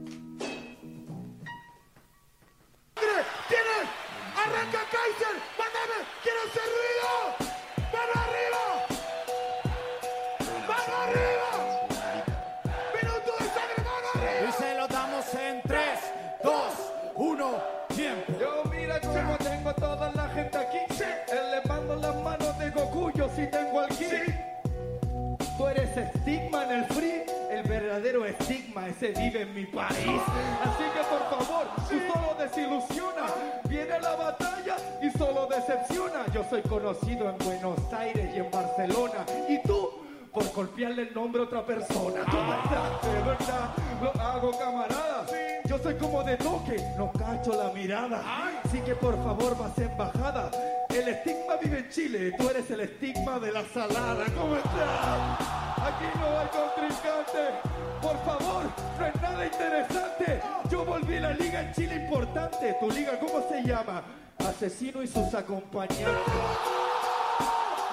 ese 28.98 29.12
vive 29.20 29.42
en 29.42 29.54
mi 29.54 29.64
país. 29.66 30.20
Así 30.62 30.84
que 30.92 31.04
por 31.08 31.22
favor, 31.30 31.66
tú 31.88 32.00
solo 32.12 32.34
desilusiona. 32.38 33.26
Viene 33.68 34.00
la 34.00 34.16
batalla 34.16 34.76
y 35.00 35.10
solo 35.16 35.46
decepciona. 35.46 36.26
Yo 36.34 36.44
soy 36.50 36.62
conocido 36.62 37.30
en 37.30 37.38
Buenos 37.38 37.78
Aires 37.92 38.30
y 38.34 38.38
en 38.38 38.50
Barcelona. 38.50 39.24
Y 39.48 39.62
tú, 39.62 39.90
por 40.32 40.52
golpearle 40.52 41.02
el 41.02 41.14
nombre 41.14 41.42
a 41.42 41.44
otra 41.44 41.64
persona. 41.64 42.24
Tú 42.24 42.36
de 43.08 43.22
verdad, 43.22 43.70
lo 44.02 44.20
hago 44.20 44.58
camarada. 44.58 45.26
Yo 45.68 45.78
soy 45.78 45.94
como 45.96 46.24
de 46.24 46.34
toque, 46.38 46.82
no 46.96 47.12
cacho 47.12 47.52
la 47.52 47.70
mirada. 47.74 48.22
Así 48.64 48.80
que 48.80 48.94
por 48.94 49.14
favor, 49.22 49.58
vas 49.58 49.76
embajada. 49.76 50.50
El 50.88 51.08
estigma 51.08 51.56
vive 51.62 51.78
en 51.80 51.90
Chile, 51.90 52.32
tú 52.38 52.48
eres 52.48 52.70
el 52.70 52.80
estigma 52.80 53.38
de 53.38 53.52
la 53.52 53.62
salada. 53.66 54.24
¿Cómo 54.34 54.56
estás? 54.56 55.40
Aquí 55.76 56.06
no 56.18 56.38
hay 56.38 56.48
contrincante. 56.48 57.52
Por 58.00 58.16
favor, 58.24 58.64
no 58.98 59.06
es 59.06 59.14
nada 59.20 59.44
interesante. 59.44 60.40
Yo 60.70 60.84
volví 60.86 61.16
a 61.18 61.20
la 61.20 61.32
liga 61.34 61.60
en 61.60 61.72
Chile 61.74 61.96
importante. 61.96 62.74
¿Tu 62.80 62.90
liga 62.90 63.18
cómo 63.20 63.44
se 63.50 63.62
llama? 63.62 64.02
Asesino 64.38 65.02
y 65.02 65.06
sus 65.06 65.34
acompañantes. 65.34 66.06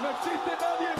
No 0.01 0.09
existe 0.11 0.51
nadie 0.61 0.94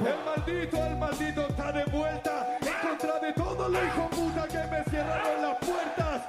El 0.00 0.24
maldito, 0.24 0.76
el 0.78 0.96
maldito 0.96 1.46
está 1.46 1.72
de 1.72 1.84
vuelta 1.84 2.58
en 2.62 2.88
contra 2.88 3.18
de 3.20 3.32
todos 3.34 3.70
los 3.70 3.84
hijos 3.84 4.08
puta 4.10 4.48
que 4.48 4.66
me 4.70 4.84
cierraron 4.84 5.42
las 5.42 5.58
puertas. 5.58 6.22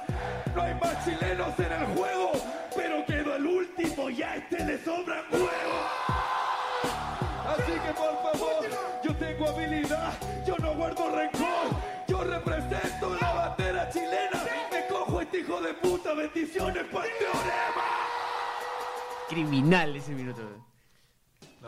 No 0.54 0.62
hay 0.62 0.74
más 0.74 1.04
chilenos 1.04 1.58
en 1.58 1.72
el 1.72 1.86
juego, 1.96 2.32
pero 2.76 3.04
quedó 3.06 3.34
el 3.36 3.46
último 3.46 4.10
y 4.10 4.22
a 4.22 4.36
este 4.36 4.62
le 4.62 4.84
sobran 4.84 5.24
huevos. 5.30 5.48
Así 7.48 7.72
que 7.72 7.92
por 7.94 8.22
favor, 8.22 8.66
yo 9.02 9.16
tengo 9.16 9.48
habilidad, 9.48 10.12
yo 10.46 10.56
no 10.58 10.74
guardo 10.74 11.16
rencor, 11.16 11.68
yo 12.08 12.24
represento 12.24 13.16
la 13.20 13.32
bandera 13.32 13.88
chilena. 13.88 14.44
Me 14.70 14.86
cojo 14.86 15.22
este 15.22 15.38
hijo 15.40 15.60
de 15.62 15.72
puta, 15.74 16.12
bendiciones 16.12 16.84
para 16.92 17.06
el 17.06 17.12
teorema. 17.18 17.84
Criminal 19.30 19.96
ese 19.96 20.12
minuto. 20.12 20.71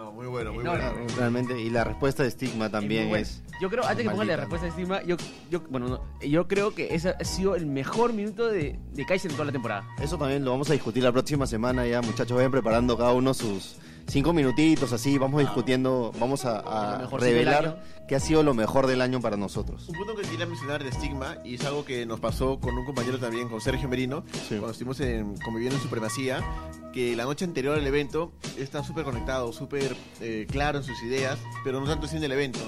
No, 0.04 0.12
muy 0.12 0.26
bueno, 0.26 0.52
muy 0.52 0.62
No, 0.62 0.72
bueno. 0.72 0.92
no, 0.92 1.16
Realmente, 1.16 1.58
y 1.58 1.70
la 1.70 1.82
respuesta 1.82 2.22
de 2.22 2.30
Stigma 2.30 2.68
también 2.68 3.08
bueno. 3.08 3.22
es... 3.22 3.42
Yo 3.58 3.70
creo, 3.70 3.84
antes 3.86 4.04
que 4.04 4.10
ponga 4.10 4.24
la 4.26 4.36
respuesta 4.36 4.66
encima, 4.66 5.02
yo, 5.04 5.16
yo, 5.50 5.62
bueno, 5.70 5.88
no, 5.88 6.00
yo 6.20 6.46
creo 6.46 6.74
que 6.74 6.94
ese 6.94 7.10
ha 7.10 7.24
sido 7.24 7.54
el 7.54 7.64
mejor 7.64 8.12
minuto 8.12 8.50
de, 8.50 8.78
de 8.92 9.06
Kaiser 9.06 9.30
en 9.30 9.36
toda 9.36 9.46
la 9.46 9.52
temporada. 9.52 9.86
Eso 10.02 10.18
también 10.18 10.44
lo 10.44 10.50
vamos 10.50 10.68
a 10.68 10.74
discutir 10.74 11.02
la 11.02 11.12
próxima 11.12 11.46
semana 11.46 11.86
ya, 11.86 12.02
muchachos, 12.02 12.36
vayan 12.36 12.50
preparando 12.50 12.98
cada 12.98 13.14
uno 13.14 13.32
sus 13.32 13.76
cinco 14.06 14.32
minutitos 14.32 14.92
así, 14.92 15.18
vamos 15.18 15.40
discutiendo, 15.40 16.12
vamos 16.18 16.44
a, 16.44 17.08
revelar 17.18 17.82
qué 18.08 18.16
ha 18.16 18.20
sido 18.20 18.42
lo 18.42 18.54
mejor 18.54 18.86
del 18.86 19.00
año 19.00 19.20
para 19.20 19.36
nosotros. 19.36 19.88
Un 19.88 19.96
punto 19.96 20.14
que 20.16 20.22
quería 20.22 20.46
mencionar 20.46 20.84
de 20.84 20.92
Stigma, 20.92 21.38
y 21.44 21.54
es 21.54 21.64
algo 21.64 21.84
que 21.84 22.06
nos 22.06 22.20
pasó 22.20 22.60
con 22.60 22.76
un 22.76 22.84
compañero 22.84 23.18
también, 23.18 23.48
con 23.48 23.60
Sergio 23.60 23.88
Merino, 23.88 24.24
Sí. 24.32 24.56
cuando 24.56 24.70
estuvimos 24.70 25.00
en, 25.00 25.36
conviviendo 25.38 25.76
en 25.76 25.82
Supremacía, 25.82 26.44
que 26.92 27.16
la 27.16 27.24
noche 27.24 27.44
anterior 27.44 27.78
al 27.78 27.86
evento 27.86 28.32
está 28.56 28.84
súper 28.84 29.04
conectado, 29.04 29.52
súper 29.52 29.96
eh, 30.20 30.46
claro 30.50 30.78
en 30.78 30.84
sus 30.84 31.02
ideas, 31.02 31.38
pero 31.64 31.80
no 31.80 31.86
tanto 31.86 32.06
así 32.06 32.16
en 32.16 32.24
el 32.24 32.32
evento. 32.32 32.60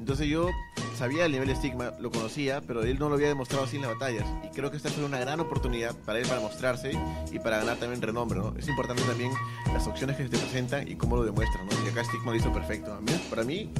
Entonces 0.00 0.28
yo 0.28 0.48
sabía 0.96 1.26
el 1.26 1.32
nivel 1.32 1.46
de 1.48 1.54
Stigma, 1.56 1.92
lo 2.00 2.10
conocía, 2.10 2.62
pero 2.62 2.82
él 2.82 2.98
no 2.98 3.08
lo 3.10 3.14
había 3.16 3.28
demostrado 3.28 3.64
así 3.64 3.76
en 3.76 3.82
las 3.82 3.92
batallas. 3.92 4.24
Y 4.44 4.48
creo 4.48 4.70
que 4.70 4.78
esta 4.78 4.88
fue 4.88 5.04
una 5.04 5.18
gran 5.18 5.38
oportunidad 5.40 5.94
para 6.06 6.18
él 6.18 6.26
para 6.26 6.40
mostrarse 6.40 6.92
y 7.30 7.38
para 7.38 7.58
ganar 7.58 7.76
también 7.76 8.00
renombre, 8.02 8.38
¿no? 8.38 8.54
Es 8.58 8.66
importante 8.66 9.02
también 9.02 9.30
las 9.72 9.86
opciones 9.86 10.16
que 10.16 10.24
se 10.24 10.30
te 10.30 10.38
presentan 10.38 10.88
y 10.88 10.96
cómo 10.96 11.16
lo 11.16 11.24
demuestran, 11.24 11.66
¿no? 11.66 11.72
Y 11.86 11.90
acá 11.90 12.02
Stigma 12.02 12.32
lo 12.32 12.36
hizo 12.38 12.52
perfecto. 12.52 12.98
Mí- 13.02 13.20
para 13.28 13.44
mí, 13.44 13.70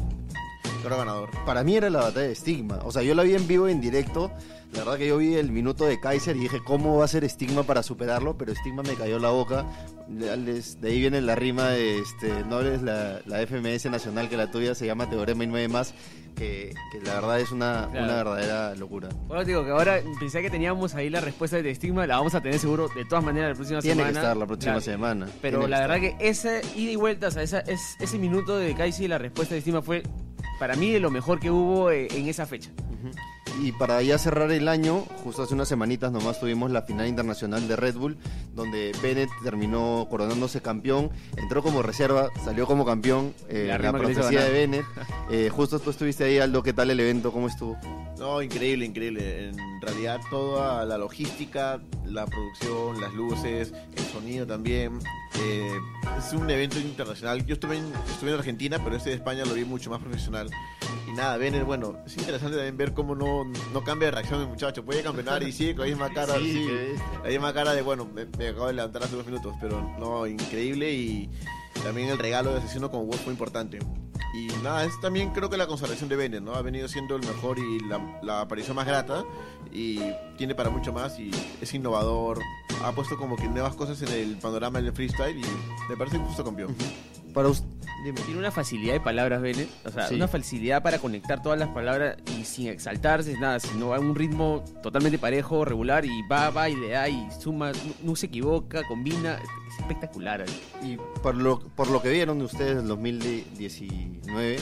Para 1.45 1.65
mí 1.65 1.77
era 1.77 1.91
la 1.91 2.01
batalla 2.01 2.29
de 2.29 2.35
Stigma, 2.35 2.81
o 2.85 2.93
sea, 2.93 3.03
yo 3.03 3.15
la 3.15 3.23
vi 3.23 3.35
en 3.35 3.47
vivo 3.47 3.69
en 3.69 3.81
directo, 3.81 4.31
la 4.73 4.81
verdad 4.81 4.99
que 4.99 5.09
yo 5.09 5.19
vi 5.19 5.35
el 5.35 5.51
minuto 5.51 5.85
de 5.87 6.01
Kaiser 6.01 6.37
y 6.37 6.41
dije, 6.41 6.61
¿cómo 6.65 6.99
va 6.99 7.05
a 7.05 7.09
ser 7.09 7.29
Stigma 7.29 7.65
para 7.65 7.83
superarlo? 7.83 8.37
Pero 8.37 8.55
Stigma 8.55 8.83
me 8.83 8.95
cayó 8.95 9.19
la 9.19 9.31
boca, 9.31 9.67
de 10.09 10.89
ahí 10.89 11.01
viene 11.01 11.21
la 11.21 11.35
rima 11.35 11.71
de, 11.71 11.99
este, 11.99 12.45
no 12.45 12.61
eres 12.61 12.83
la, 12.83 13.21
la 13.27 13.47
FMS 13.47 13.91
nacional 13.91 14.29
que 14.29 14.37
la 14.37 14.51
tuya 14.51 14.75
se 14.75 14.87
llama 14.87 15.09
Teorema 15.09 15.45
y 15.45 15.47
nueve 15.47 15.69
más, 15.69 15.95
que, 16.41 16.75
que 16.91 17.01
la 17.03 17.15
verdad 17.15 17.39
es 17.39 17.53
una, 17.53 17.89
Claro. 17.91 18.05
una 18.07 18.15
verdadera 18.17 18.75
locura. 18.75 19.09
Bueno, 19.29 19.45
digo 19.45 19.63
que 19.63 19.71
ahora 19.71 20.01
pensé 20.19 20.41
que 20.41 20.49
teníamos 20.49 20.95
ahí 20.95 21.11
la 21.11 21.21
respuesta 21.21 21.61
de 21.61 21.71
estigma, 21.71 22.07
la 22.07 22.17
vamos 22.17 22.35
a 22.35 22.41
tener 22.41 22.59
seguro 22.59 22.89
de 22.89 23.05
todas 23.05 23.23
maneras 23.23 23.51
la 23.51 23.55
próxima 23.57 23.81
Tiene 23.81 23.97
semana. 23.97 24.13
que 24.13 24.19
estar 24.19 24.37
la 24.39 24.47
próxima 24.47 24.73
Claro. 24.73 24.81
semana. 24.81 25.27
Pero 25.43 25.59
tiene 25.59 25.71
la 25.71 25.77
que 25.77 25.83
verdad 25.83 26.01
que 26.19 26.29
esa 26.29 26.61
ida 26.75 26.93
y 26.93 26.97
vuelta, 26.97 27.29
o 27.29 27.31
sea, 27.31 27.43
esa, 27.43 27.61
es, 27.61 27.81
ese 28.01 28.19
minuto 28.19 28.59
de 28.59 28.75
Kaisi 28.75 29.07
la 29.07 29.19
respuesta 29.19 29.55
de 29.55 29.59
estima 29.59 29.83
fue 29.83 30.03
para 30.59 30.75
mí 30.77 30.91
de 30.91 31.01
lo 31.01 31.11
mejor 31.11 31.39
que 31.41 31.51
hubo 31.51 31.91
eh, 31.91 32.09
en 32.11 32.27
esa 32.29 32.47
fecha. 32.47 32.71
Y 33.59 33.73
para 33.73 34.01
ya 34.03 34.17
cerrar 34.17 34.51
el 34.53 34.69
año, 34.69 35.01
justo 35.23 35.43
hace 35.43 35.55
unas 35.55 35.69
semanitas 35.69 36.11
nomás 36.13 36.41
tuvimos 36.41 36.71
la 36.71 36.83
final 36.83 37.07
internacional 37.09 37.67
de 37.69 37.77
Red 37.77 37.97
Bull, 37.97 38.17
donde 38.55 38.93
Bennett 39.03 39.29
terminó 39.43 40.07
coronándose 40.09 40.63
campeón, 40.63 41.11
entró 41.37 41.63
como 41.63 41.83
reserva, 41.83 42.29
salió 42.45 42.67
como 42.67 42.87
campeón, 42.87 43.35
eh, 43.49 43.67
La 43.69 43.79
la, 43.79 43.93
profecía 43.93 44.45
de. 44.45 44.51
Bennett. 44.53 44.85
Eh, 45.33 45.49
justo 45.49 45.79
tú 45.79 45.91
estuviste 45.91 46.25
ahí, 46.25 46.39
Aldo, 46.41 46.61
¿qué 46.61 46.73
tal 46.73 46.91
el 46.91 46.99
evento? 46.99 47.31
¿Cómo 47.31 47.47
estuvo? 47.47 47.79
No, 48.19 48.43
increíble, 48.43 48.85
increíble. 48.85 49.51
En 49.51 49.81
realidad 49.81 50.19
toda 50.29 50.85
la 50.85 50.99
logística, 50.99 51.81
la 52.05 52.27
producción, 52.27 53.01
las 53.01 53.15
luces, 53.15 53.73
el 53.97 54.05
sonido 54.07 54.45
también. 54.45 54.99
eh, 55.41 55.71
es 56.19 56.33
un 56.33 56.51
evento 56.51 56.81
internacional. 56.81 57.47
Yo 57.47 57.55
estuve 57.55 57.77
en, 57.79 57.85
estuve 58.11 58.31
en 58.31 58.39
Argentina, 58.39 58.81
pero 58.83 58.97
este 58.97 59.11
de 59.11 59.17
España 59.17 59.45
lo 59.45 59.55
vi 59.55 59.65
mucho 59.65 59.89
más 59.89 60.01
profesional. 60.01 60.51
Y 61.09 61.13
nada, 61.13 61.37
ven, 61.37 61.65
bueno, 61.65 61.97
es 62.05 62.17
interesante 62.17 62.57
también 62.57 62.77
ver 62.77 62.93
cómo 62.93 63.15
no, 63.15 63.40
no 63.45 63.85
cambia 63.85 64.07
de 64.07 64.13
reacción 64.13 64.41
el 64.41 64.49
muchacho. 64.49 64.85
Puede 64.85 65.03
campeonar 65.03 65.43
y 65.43 65.53
sigue 65.53 65.75
con 65.75 65.85
la 65.85 65.91
misma 65.91 66.13
cara, 66.13 66.35
Sí, 66.39 66.53
sí, 66.53 66.67
que 66.67 66.93
es- 66.95 67.01
la 67.23 67.29
misma 67.29 67.53
cara 67.53 67.73
de, 67.75 67.83
bueno, 67.83 68.07
me, 68.07 68.27
me 68.39 68.49
acabo 68.49 68.67
de 68.69 68.75
levantar 68.75 69.03
hace 69.05 69.17
dos 69.17 69.27
minutos, 69.27 69.55
pero 69.61 69.81
no, 69.99 70.27
increíble 70.27 70.93
y 70.93 71.31
también 71.85 72.09
el 72.09 72.19
regalo 72.19 72.53
de 72.53 72.59
asesino 72.59 72.91
con 72.91 73.07
Wolf 73.07 73.21
fue 73.23 73.33
importante. 73.33 73.79
Y 74.35 74.47
nada, 74.63 74.85
es 74.85 74.93
también 75.01 75.31
creo 75.33 75.51
que 75.51 75.57
la 75.57 75.67
consagración 75.67 76.09
de 76.09 76.15
Bennett, 76.15 76.43
¿no? 76.43 76.55
Ha 76.55 76.63
venido 76.63 76.87
siendo 76.87 77.17
el 77.17 77.23
mejor 77.23 77.59
y 77.59 77.81
la, 77.89 78.21
la 78.23 78.41
aparición 78.43 78.77
más 78.77 78.87
grata 78.87 79.25
y 79.73 79.99
tiene 80.37 80.55
para 80.55 80.71
mucho 80.71 80.93
más 80.93 81.19
y 81.19 81.31
es 81.61 81.75
innovador. 81.75 82.39
Ha 82.85 82.93
puesto 82.93 83.17
como 83.17 83.35
que 83.37 83.49
nuevas 83.49 83.75
cosas 83.75 84.01
en 84.03 84.09
el 84.09 84.37
panorama 84.37 84.81
del 84.81 84.93
freestyle 84.93 85.37
y 85.39 85.45
me 85.89 85.97
parece 85.97 86.19
justo 86.19 86.45
campeón. 86.45 86.77
Para 87.35 87.49
us- 87.49 87.65
Dime. 88.05 88.21
Tiene 88.23 88.39
una 88.39 88.51
facilidad 88.51 88.95
de 88.95 89.01
palabras, 89.01 89.43
Bennett. 89.43 89.69
O 89.85 89.91
sea, 89.91 90.09
Sí. 90.09 90.15
una 90.15 90.27
facilidad 90.29 90.83
para 90.83 90.99
conectar 90.99 91.43
todas 91.43 91.59
las 91.59 91.69
palabras 91.69 92.17
y 92.39 92.45
sin 92.45 92.69
exaltarse, 92.69 93.37
nada, 93.39 93.61
sino 93.61 93.93
a 93.95 93.99
un 94.01 94.15
ritmo 94.15 94.65
totalmente 94.83 95.19
parejo, 95.19 95.65
regular 95.65 96.05
y 96.05 96.23
va, 96.31 96.51
va 96.51 96.69
y 96.71 96.77
le 96.77 96.91
da 96.91 97.09
y 97.09 97.29
suma, 97.39 97.73
no, 97.73 97.79
no 98.03 98.17
se 98.17 98.27
equivoca, 98.27 98.83
combina. 98.89 99.39
Es 99.69 99.79
espectacular. 99.81 100.45
Y 100.83 100.97
por 101.23 101.35
lo, 101.37 101.61
por 101.61 101.89
lo 101.91 102.01
que 102.03 102.11
vieron 102.11 102.39
de 102.39 102.45
ustedes 102.47 102.79
en 102.79 102.89
2019, 102.89 104.57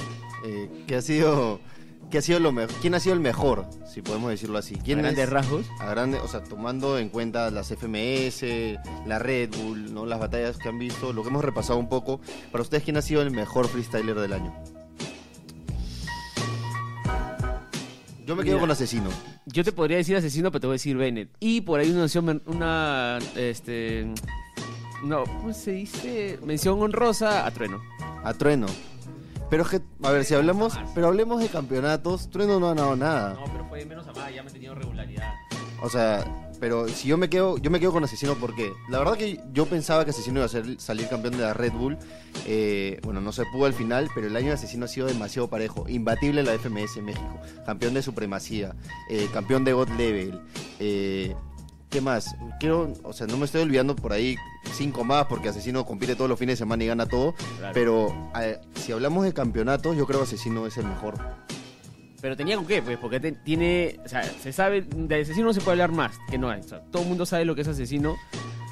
eh, 0.45 0.69
¿qué 0.87 0.97
ha 0.97 1.03
sido, 1.03 1.61
qué 2.11 2.19
ha 2.19 2.23
sido 2.23 2.41
lo 2.41 2.53
mejor? 2.53 2.75
¿Quién 2.81 2.95
ha 2.95 3.01
sido 3.01 3.15
el 3.15 3.21
mejor, 3.21 3.67
si 3.87 4.03
podemos 4.03 4.31
decirlo 4.31 4.59
así? 4.59 4.77
¿Quién 4.77 4.99
A 4.99 5.03
grandes 5.03 5.25
es- 5.25 5.31
rasgos. 5.31 5.67
A 5.81 5.91
grande, 5.91 6.19
o 6.19 6.29
sea, 6.29 6.43
tomando 6.43 6.99
en 6.99 7.09
cuenta 7.09 7.51
las 7.51 7.71
FMS, 7.71 8.79
la 9.07 9.19
Red 9.19 9.51
Bull, 9.63 9.93
¿no? 9.93 10.07
las 10.07 10.19
batallas 10.19 10.59
que 10.59 10.69
han 10.69 10.79
visto, 10.79 11.13
lo 11.13 11.23
que 11.23 11.29
hemos 11.29 11.45
repasado 11.45 11.79
un 11.79 11.89
poco. 11.89 12.21
Para 12.51 12.63
ustedes, 12.63 12.85
¿quién 12.85 12.97
ha 12.97 13.03
sido 13.03 13.23
el 13.23 13.31
mejor 13.31 13.69
freestyler 13.69 14.19
del 14.19 14.33
año? 14.33 14.55
Yo 18.27 18.37
me 18.37 18.43
quedo 18.45 18.55
Mira. 18.57 18.61
con 18.61 18.71
Asesino. 18.71 19.09
Yo 19.47 19.65
te 19.65 19.73
podría 19.73 19.97
decir 19.97 20.15
asesino, 20.15 20.51
pero 20.51 20.61
te 20.61 20.67
voy 20.67 20.75
a 20.75 20.77
decir 20.77 20.97
Bennett. 20.99 21.31
Y 21.41 21.63
por 21.63 21.81
ahí 21.81 21.89
una 21.91 22.01
mención, 22.01 22.43
una, 22.45 23.19
este, 23.35 24.07
no, 25.03 25.25
¿cómo 25.25 25.55
se 25.55 25.71
dice? 25.73 26.39
Mención 26.45 26.79
honrosa 26.83 27.47
a 27.47 27.51
Trueno. 27.51 27.81
A 28.23 28.35
Trueno. 28.35 28.67
Pero 29.51 29.63
es 29.63 29.69
que, 29.71 29.81
a 30.03 30.11
ver, 30.11 30.25
si 30.25 30.35
hablamos, 30.35 30.79
pero 30.95 31.09
hablemos 31.09 31.41
de 31.41 31.49
campeonatos, 31.49 32.29
Trueno 32.31 32.61
no 32.61 32.67
ha 32.67 32.75
ganado 32.75 32.97
nada. 32.97 33.35
No, 33.35 33.45
pero 33.53 33.67
fue 33.69 33.85
menos 33.87 34.07
amada, 34.07 34.31
ya 34.31 34.43
me 34.43 34.51
ha 34.51 34.53
tenido 34.53 34.75
regularidad. 34.75 35.33
O 35.81 35.89
sea, 35.89 36.25
pero 36.59 36.89
si 36.89 37.07
yo 37.09 37.17
me 37.17 37.31
quedo, 37.31 37.57
yo 37.59 37.71
me 37.71 37.79
quedo 37.79 37.93
con 37.93 38.03
Asesino 38.03 38.35
porque 38.35 38.73
la 38.89 38.99
verdad 38.99 39.15
que 39.17 39.41
yo 39.53 39.67
pensaba 39.67 40.05
que 40.05 40.11
Asesino 40.11 40.41
iba 40.41 40.47
a 40.47 40.49
ser, 40.49 40.81
salir 40.81 41.09
campeón 41.09 41.37
de 41.37 41.45
la 41.45 41.55
Red 41.55 41.73
Bull. 41.73 41.97
Eh, 42.47 43.01
bueno, 43.05 43.21
no 43.21 43.31
se 43.33 43.45
pudo 43.47 43.67
al 43.67 43.75
final, 43.75 44.11
pero 44.15 44.27
el 44.27 44.35
año 44.37 44.49
de 44.49 44.55
Asesino 44.55 44.87
ha 44.87 44.89
sido 44.89 45.07
demasiado 45.07 45.49
parejo. 45.49 45.89
Imbatible 45.89 46.41
en 46.41 46.47
la 46.47 46.55
FMS 46.55 46.97
en 46.97 47.05
México. 47.05 47.39
Campeón 47.65 47.95
de 47.95 48.03
supremacía. 48.03 48.75
eh, 49.09 49.29
campeón 49.33 49.65
de 49.65 49.73
God 49.73 49.89
Level. 49.91 50.41
eh, 50.81 51.35
¿Qué 51.91 52.01
más? 52.03 52.35
Quiero, 52.61 52.93
o 53.03 53.13
sea, 53.15 53.27
no 53.27 53.39
me 53.39 53.47
estoy 53.47 53.63
olvidando 53.63 53.97
por 53.97 54.13
ahí 54.13 54.37
cinco 54.75 55.05
más 55.05 55.25
porque 55.27 55.49
Asesino 55.49 55.87
compite 55.87 56.15
todos 56.17 56.29
los 56.29 56.39
fines 56.39 56.55
de 56.55 56.65
semana 56.65 56.85
y 56.85 56.87
gana 56.87 57.07
todo. 57.07 57.35
Claro. 57.59 57.73
Pero 57.75 58.31
eh, 58.41 58.59
si 58.75 58.93
hablamos 58.93 59.25
de 59.25 59.33
campeonatos, 59.33 59.97
yo 59.97 60.07
creo 60.07 60.19
que 60.21 60.25
Asesino 60.25 60.67
es 60.67 60.77
el 60.77 60.85
mejor. 60.87 61.15
Pero 62.21 62.37
tenía 62.37 62.57
con 62.57 62.67
qué, 62.67 62.83
pues, 62.83 62.99
porque 62.99 63.21
te- 63.21 63.33
tiene, 63.33 64.01
o 64.05 64.09
sea, 64.09 64.23
se 64.25 64.53
sabe, 64.53 64.83
de 64.83 65.21
asesino 65.21 65.47
no 65.47 65.53
se 65.55 65.61
puede 65.61 65.81
hablar 65.81 65.93
más, 65.93 66.19
que 66.29 66.37
no 66.37 66.51
hay. 66.51 66.61
O 66.61 66.65
sea, 66.65 66.81
todo 66.91 67.03
el 67.05 67.09
mundo 67.09 67.25
sabe 67.25 67.45
lo 67.45 67.55
que 67.55 67.61
es 67.63 67.69
asesino. 67.69 68.17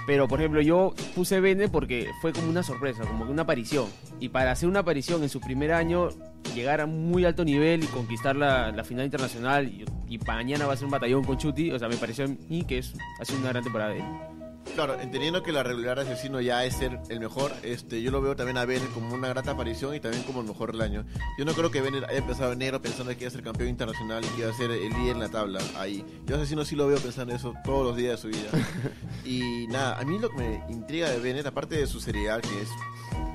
Pero, 0.07 0.29
por 0.29 0.41
ejemplo, 0.41 0.61
yo 0.61 0.95
puse 1.15 1.41
Bene 1.41 1.69
porque 1.69 2.09
fue 2.21 2.33
como 2.33 2.49
una 2.49 2.63
sorpresa, 2.63 3.05
como 3.05 3.25
una 3.25 3.43
aparición. 3.43 3.87
Y 4.21 4.29
para 4.29 4.53
hacer 4.53 4.69
una 4.69 4.81
aparición 4.81 5.23
en 5.23 5.29
su 5.29 5.41
primer 5.41 5.73
año, 5.73 6.11
llegar 6.55 6.81
a 6.81 6.87
muy 6.87 7.25
alto 7.25 7.45
nivel 7.45 7.85
y 7.85 7.87
conquistar 7.89 8.37
la, 8.37 8.71
la 8.71 8.85
final 8.85 9.05
internacional, 9.05 9.67
y, 9.67 9.85
y 10.09 10.19
mañana 10.19 10.67
va 10.67 10.75
a 10.75 10.77
ser 10.77 10.85
un 10.85 10.93
batallón 10.93 11.25
con 11.25 11.37
Chuti, 11.39 11.73
o 11.73 11.79
sea, 11.79 11.89
me 11.89 11.97
pareció 11.97 12.25
a 12.25 12.29
mí 12.29 12.65
que 12.65 12.79
es, 12.79 12.95
ha 13.21 13.25
sido 13.25 13.41
una 13.41 13.49
gran 13.49 13.65
temporada 13.65 13.91
de 13.91 13.99
él. 13.99 14.36
Claro, 14.75 15.01
entendiendo 15.01 15.43
que 15.43 15.53
la 15.53 15.63
regular 15.63 15.99
asesino 15.99 16.41
ya 16.41 16.65
es 16.65 16.75
ser 16.77 17.01
el 17.09 17.21
mejor, 17.21 17.53
este, 17.63 18.03
yo 18.03 18.11
lo 18.11 18.21
veo 18.21 18.37
también 18.37 18.59
a 18.59 18.67
Bennett 18.67 18.93
como 18.93 19.15
una 19.15 19.29
grata 19.29 19.53
aparición 19.53 19.95
y 19.95 20.01
también 20.01 20.23
como 20.25 20.41
el 20.41 20.47
mejor 20.47 20.73
del 20.73 20.83
año. 20.83 21.07
Yo 21.39 21.45
no 21.47 21.55
creo 21.55 21.71
que 21.71 21.81
Bennett 21.81 22.05
haya 22.05 22.19
empezado 22.19 22.53
enero 22.53 22.83
pensando 22.83 23.13
que 23.17 23.21
iba 23.25 23.29
a 23.29 23.31
ser 23.31 23.43
campeón 23.43 23.71
internacional 23.71 24.23
y 24.25 24.29
que 24.35 24.43
iba 24.43 24.51
a 24.51 24.55
ser 24.55 24.71
el 24.71 24.91
líder 24.91 25.13
en 25.15 25.21
la 25.21 25.29
tabla 25.31 25.61
ahí. 25.79 26.05
Yo 26.27 26.37
asesino 26.37 26.65
sí 26.65 26.77
lo 26.77 26.87
veo 26.89 26.99
pensando 26.99 27.35
eso 27.35 27.55
todos 27.65 27.87
los 27.87 27.97
días 27.97 28.13
de 28.13 28.19
su 28.19 28.29
vida. 28.29 28.51
y 29.25 29.67
nada, 29.69 29.99
a 29.99 30.05
mí 30.05 30.19
lo 30.19 30.29
que 30.31 30.37
me 30.37 30.63
intriga 30.69 31.09
de 31.09 31.21
Bennett, 31.21 31.47
aparte 31.47 31.77
de 31.77 31.87
su 31.87 32.01
seriedad 32.01 32.41
que 32.43 32.61
es 32.61 32.69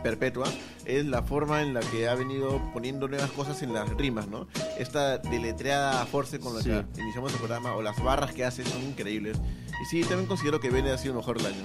perpetua, 0.03 0.47
es 0.85 1.05
la 1.05 1.21
forma 1.23 1.61
en 1.61 1.73
la 1.73 1.79
que 1.79 2.07
ha 2.07 2.15
venido 2.15 2.61
poniendo 2.73 3.07
nuevas 3.07 3.31
cosas 3.31 3.61
en 3.61 3.73
las 3.73 3.89
rimas, 3.97 4.27
¿no? 4.27 4.47
Esta 4.77 5.17
deletreada 5.19 6.05
force 6.05 6.39
con 6.39 6.55
la 6.55 6.61
Sí. 6.61 6.69
que 6.93 7.01
iniciamos 7.01 7.31
el 7.33 7.37
programa 7.39 7.73
o 7.75 7.81
las 7.81 8.01
barras 8.03 8.31
que 8.33 8.43
hace 8.45 8.63
son 8.63 8.83
increíbles. 8.83 9.37
Y 9.81 9.85
sí, 9.85 10.01
también 10.01 10.27
considero 10.27 10.59
que 10.59 10.69
Bennett 10.69 10.93
ha 10.93 10.97
sido 10.97 11.13
el 11.13 11.17
mejor 11.17 11.37
del 11.37 11.47
año. 11.47 11.63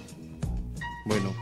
Bueno, 1.05 1.33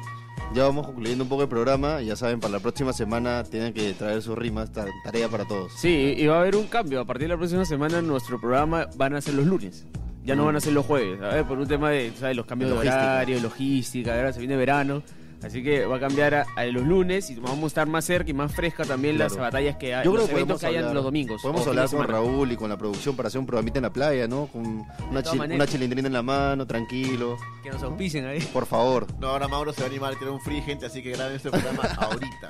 ya 0.55 0.65
vamos 0.65 0.87
concluyendo 0.87 1.25
un 1.25 1.31
poco 1.31 1.43
el 1.43 1.49
programa. 1.49 2.03
Ya 2.03 2.17
saben, 2.17 2.41
para 2.41 2.53
la 2.53 2.61
próxima 2.61 2.93
semana 2.93 3.45
tienen 3.45 3.73
que 3.73 3.93
traer 3.95 4.21
sus 4.23 4.37
rimas. 4.37 4.73
ta- 4.73 4.87
Tarea 5.05 5.29
para 5.29 5.45
todos. 5.47 5.73
Sí, 5.75 6.15
y 6.17 6.27
va 6.27 6.37
a 6.37 6.41
haber 6.41 6.57
un 6.57 6.67
cambio. 6.67 7.01
A 7.01 7.05
partir 7.05 7.29
de 7.29 7.35
la 7.35 7.39
próxima 7.39 7.65
semana, 7.65 8.03
nuestro 8.03 8.41
programa 8.41 8.89
van 8.97 9.15
a 9.15 9.21
ser 9.21 9.35
los 9.35 9.47
lunes. 9.47 9.87
Ya 10.25 10.35
no 10.35 10.43
Mm. 10.43 10.47
van 10.47 10.57
a 10.57 10.61
ser 10.61 10.73
los 10.73 10.87
jueves, 10.87 11.19
¿sabes? 11.21 11.45
Por 11.45 11.59
un 11.59 11.67
tema 11.69 11.91
de, 11.91 12.11
¿sabes? 12.19 12.35
Los 12.37 12.47
cambios 12.47 12.71
de, 12.71 12.77
Logística. 12.77 13.03
horario, 13.13 13.41
logística, 13.41 14.15
ahora 14.17 14.33
se 14.33 14.39
viene 14.39 14.57
verano. 14.57 15.03
Así 15.45 15.63
que 15.63 15.85
va 15.85 15.97
a 15.97 16.01
cambiar 16.01 16.35
a, 16.35 16.47
a 16.57 16.65
los 16.65 16.83
lunes 16.85 17.31
y 17.31 17.35
vamos 17.37 17.65
a 17.65 17.67
estar 17.67 17.87
más 17.87 18.05
cerca 18.05 18.31
y 18.31 18.35
más 18.35 18.53
fresca 18.55 18.85
también 18.85 19.19
las 19.19 19.37
batallas 19.37 19.77
que 19.77 19.95
hay, 19.95 20.05
Yo 20.05 20.11
creo 20.13 20.23
los 20.23 20.29
que 20.29 20.35
eventos 20.37 20.61
podemos 20.61 20.61
que 20.61 20.67
hayan 20.79 20.95
los 20.95 21.05
domingos. 21.05 21.43
Podemos 21.43 21.67
hablar 21.67 21.89
con. 21.91 22.09
Raúl 22.09 22.53
y 22.53 22.57
con 22.57 22.69
la 22.71 22.77
producción 22.79 23.15
para 23.17 23.27
hacer 23.29 23.39
un 23.41 23.47
programita 23.47 23.79
en 23.79 23.83
la 23.83 23.93
playa, 23.93 24.27
¿no? 24.27 24.47
Con 24.47 24.67
una, 24.67 24.87
todas 25.23 25.33
chi- 25.33 25.39
maneras. 25.39 25.57
una 25.63 25.67
chilindrina 25.73 26.07
en 26.07 26.13
la 26.15 26.23
mano, 26.23 26.67
tranquilo. 26.67 27.37
Que 27.63 27.71
nos 27.71 27.83
auspicien 27.83 28.25
ahí. 28.27 28.41
Por 28.53 28.67
favor. 28.67 29.07
No, 29.21 29.29
ahora 29.29 29.47
Mauro 29.49 29.73
se 29.73 29.81
va 29.83 29.87
a 29.87 29.91
animar 29.91 30.13
a 30.15 30.17
tirar 30.19 30.33
un 30.33 30.41
free, 30.41 30.63
gente, 30.63 30.87
así 30.87 31.03
que 31.03 31.11
graben 31.11 31.37
este 31.37 31.51
programa 31.51 31.83
ahorita. 31.99 32.49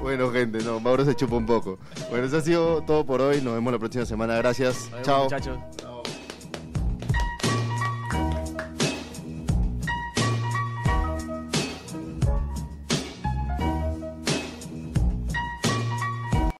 Bueno, 0.00 0.30
gente, 0.30 0.58
no, 0.64 0.78
Mauro 0.80 1.04
se 1.04 1.14
chupa 1.14 1.36
un 1.36 1.46
poco. 1.46 1.78
Bueno, 2.10 2.26
eso 2.26 2.36
ha 2.38 2.40
sido 2.42 2.82
todo 2.82 3.04
por 3.04 3.20
hoy. 3.20 3.40
Nos 3.40 3.54
vemos 3.54 3.72
la 3.72 3.78
próxima 3.78 4.04
semana. 4.06 4.36
Gracias. 4.36 4.90
Chao. 5.02 5.24
muchachos. 5.24 5.58